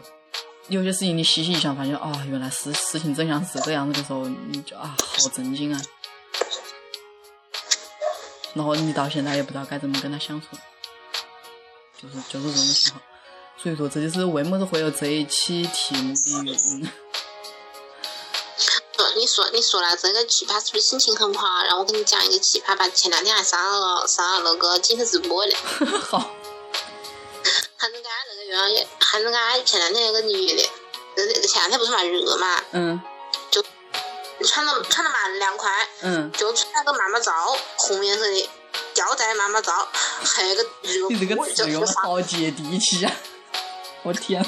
[0.68, 5.80] 有些事情你细细一想，发现啊、原来事事情真相是这个样子的时候，你就啊好震惊啊，
[8.54, 10.48] 然后你到现在也不知道该怎么跟他相处，
[12.02, 13.04] 就是就是这种情况。
[13.58, 16.90] 所以说，这就是为么子会有这一期题目的原因。
[18.96, 21.64] 说你说你说了这个奇葩是不是心情很不好？
[21.68, 22.90] 让我跟你讲一个奇葩吧。
[22.90, 25.56] 前两天还上了上了那个今日直播的，
[26.02, 26.32] 好，
[27.78, 30.62] 还是俺那个原来 还是俺前两天有个女的，
[31.48, 33.02] 前两天不是蛮热嘛，嗯。
[33.50, 33.64] 就
[34.46, 37.32] 穿的穿的蛮凉快，嗯，就穿了个妈妈罩，
[37.78, 38.50] 红颜色的
[38.94, 39.88] 吊带妈妈罩，
[40.22, 43.12] 还有个热你这个，词用的就就上好接地气啊！
[44.04, 44.46] 我天，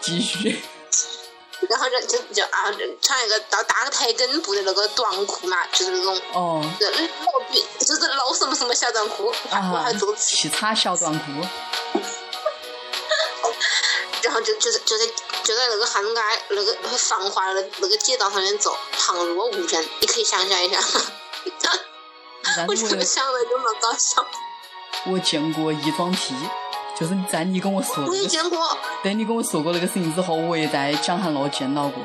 [0.00, 0.62] 继续，
[1.74, 6.22] 然后就就就啊，就穿一个到大个腿根部的那个短裤嘛，就是那种。
[6.32, 6.96] 哦就露
[7.50, 11.24] 比就是露什么什么小短裤，我啊还，做词，气叉小短裤，
[14.22, 15.04] 然后就就是就在
[15.42, 16.20] 就在那个汉街
[16.50, 20.78] 那个繁华的那个街道上面走，旁若无人，你可以想象一下，
[22.56, 24.24] 但我怎么想的这么搞笑？
[25.06, 26.34] 我见过异装 T，
[26.96, 32.02] 就是在你跟我说我也，见过，对你跟我说过那个事情之后，我也在江汉路见到过，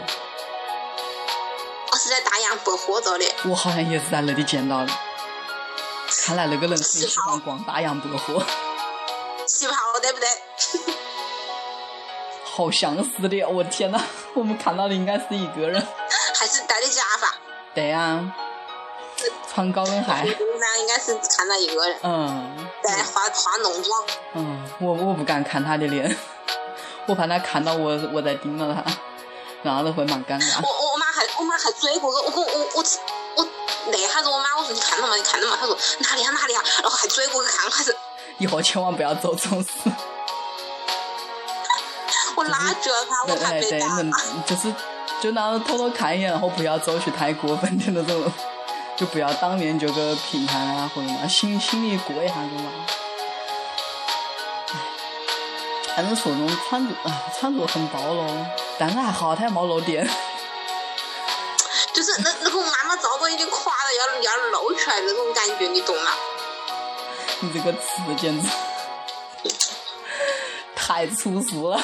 [1.92, 4.92] 我是在大洋百货做的，我好像也是在那里见到的。
[6.26, 8.44] 看来那个人很喜欢逛大洋百货，
[9.48, 10.28] 旗袍对不对？
[12.44, 14.02] 好相似的，我的天哪，
[14.34, 15.80] 我们看到的应该是一个人。
[16.36, 17.36] 还是戴的假发？
[17.76, 18.34] 对啊，
[19.52, 20.08] 穿高跟鞋，
[20.60, 22.69] 那应该是看到一个人，嗯。
[22.84, 24.04] 在化化浓妆。
[24.34, 26.16] 嗯，我我不敢看他的脸，
[27.08, 28.84] 我怕他看到我我在盯着他，
[29.64, 30.60] 然后都会蛮尴尬。
[30.64, 32.84] 我我我妈还我妈还追过个，我跟我我我
[33.36, 33.48] 我
[33.92, 35.16] 那下子我妈我说你看到吗？
[35.16, 35.58] 你看到吗？
[35.60, 37.96] 她说哪里啊哪里啊，然后还追过去看，还是
[38.38, 39.70] 以后千万不要做这种事。
[42.36, 44.44] 我拉着她，我才对对，没敢能。
[44.46, 44.74] 就是
[45.20, 48.32] 就那样偷偷看一眼，然后不要走去太过分的那种，
[49.00, 52.66] 就不要当面就个评判啊或者嘛，心心里过一下就完。
[54.68, 54.76] 唉
[55.96, 58.28] 反正说这种穿着啊，穿着很暴露，
[58.78, 60.06] 但是还好他也没露点。
[61.94, 66.12] 就是那那个妈妈照都已经垮了，要要露出来那种感觉，你懂吗？
[67.40, 67.80] 你这个词
[68.20, 68.50] 简直
[70.76, 71.82] 太粗俗了。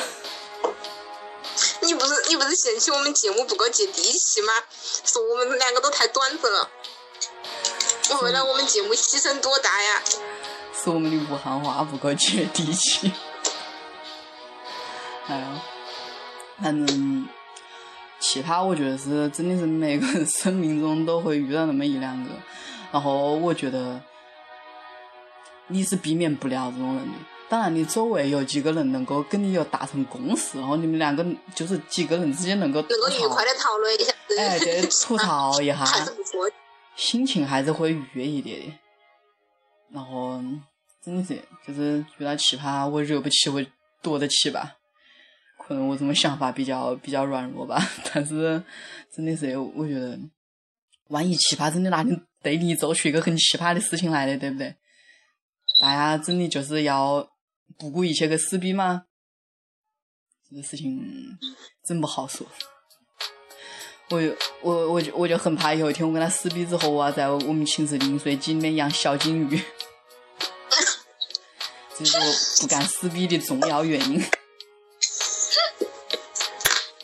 [1.79, 4.53] 你不是你不是嫌弃我们节目不够接地气吗？
[5.05, 6.69] 说我们两个都太端着了。
[8.11, 10.01] 我为了我们节目牺牲多大呀！
[10.73, 13.11] 是我们的武汉话不够接地气。
[15.27, 15.61] 哎呀，
[16.61, 17.27] 反正
[18.19, 22.29] 奇葩，我觉得是真的是每个人生命中都会遇到那么一两个，
[22.91, 23.99] 然后我觉得
[25.67, 27.17] 你是避免不了这种人的。
[27.49, 31.25] 当然，你周围有几个人能够跟你有达成共识，然后你们两个
[31.55, 36.49] 就是几个人之间能够能够愉快的讨论一下，哎，对，吐槽一下，还是不错。
[36.95, 38.73] 心情还是会愉悦一点的。
[39.91, 40.41] 然后
[41.01, 43.63] 真的是就是遇到奇葩，我惹不起，我
[44.01, 44.77] 躲得起吧。
[45.57, 47.79] 可能我这种想法比较比较软弱吧，
[48.13, 48.63] 但是
[49.11, 50.19] 真的是我觉得，
[51.07, 54.75] 万一奇葩真的哪天对你做出一个很奇葩的事情来的，对不对？
[55.81, 57.27] 大家真的就是要
[57.77, 59.05] 不顾一切去撕逼吗？
[60.49, 61.01] 这个事情
[61.83, 62.45] 真不好说。
[64.09, 69.63] 我有我我就我就很怕有一天我跟他撕逼之后，我要在我们寝室饮水机里面养小金鱼，
[71.97, 72.23] 这是我
[72.61, 74.23] 不敢撕逼的重要原因。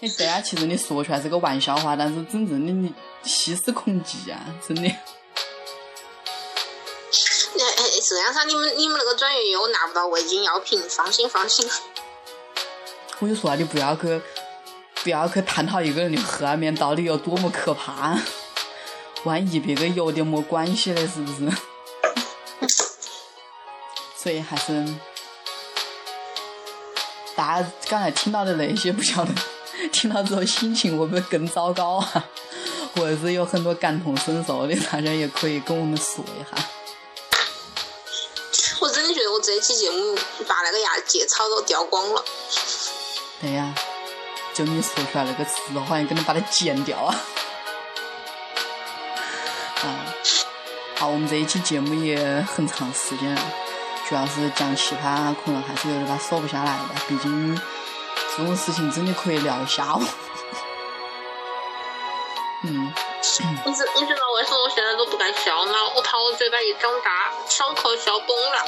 [0.02, 2.94] 哎，对啊，其实你说出来是个玩笑话，但是真正的你
[3.24, 4.84] 细思恐极啊，真的。
[7.62, 11.70] 哎哎，这样噻，你们你们那个专业又拿不到违禁药品，放心放心。
[13.20, 14.22] 我就说啊，你不要去，
[15.04, 18.18] 不要去探讨一个人的黑暗面到底有多么可怕，
[19.24, 21.52] 万一别个有点么关系嘞，是不是？
[24.16, 24.86] 所以还是
[27.36, 29.34] 大家刚才听到的那些，不晓得
[29.92, 32.26] 听到之后心情会不会更糟糕啊？
[32.96, 36.64] 或者是有很多感同身受的，大家也可以跟我们说一下。
[38.80, 40.16] 我真的觉得我这一期节目
[40.48, 42.24] 把那个牙节操都掉光了。
[43.40, 43.74] 对呀，
[44.54, 47.16] 就你说出来那个词，好像跟能把它剪掉啊。
[49.84, 50.06] 啊，
[50.98, 53.42] 好，我们这一期节目也很长时间了，
[54.08, 57.60] 主要是讲奇葩，可能还是有点把说不下来的，毕竟
[58.38, 60.04] 这种事情真的可以聊一下午。
[62.64, 62.94] 嗯，
[63.66, 65.74] 你知你知道为什么我现在都不敢笑吗？
[65.96, 68.64] 我怕我嘴巴一张大，伤口笑崩了。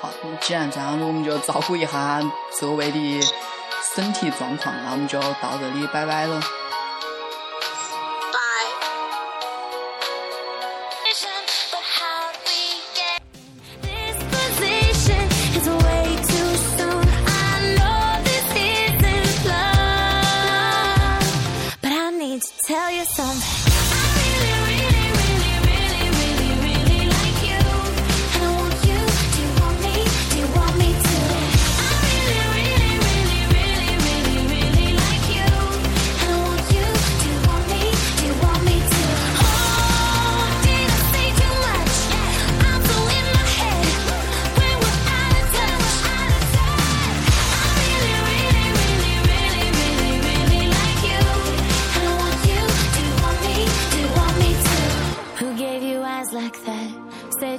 [0.00, 0.08] 好，
[0.40, 2.22] 既然这样，我们就照顾一下
[2.60, 3.20] 周围的
[3.96, 6.38] 身体状况，那我们就到这里拜拜了。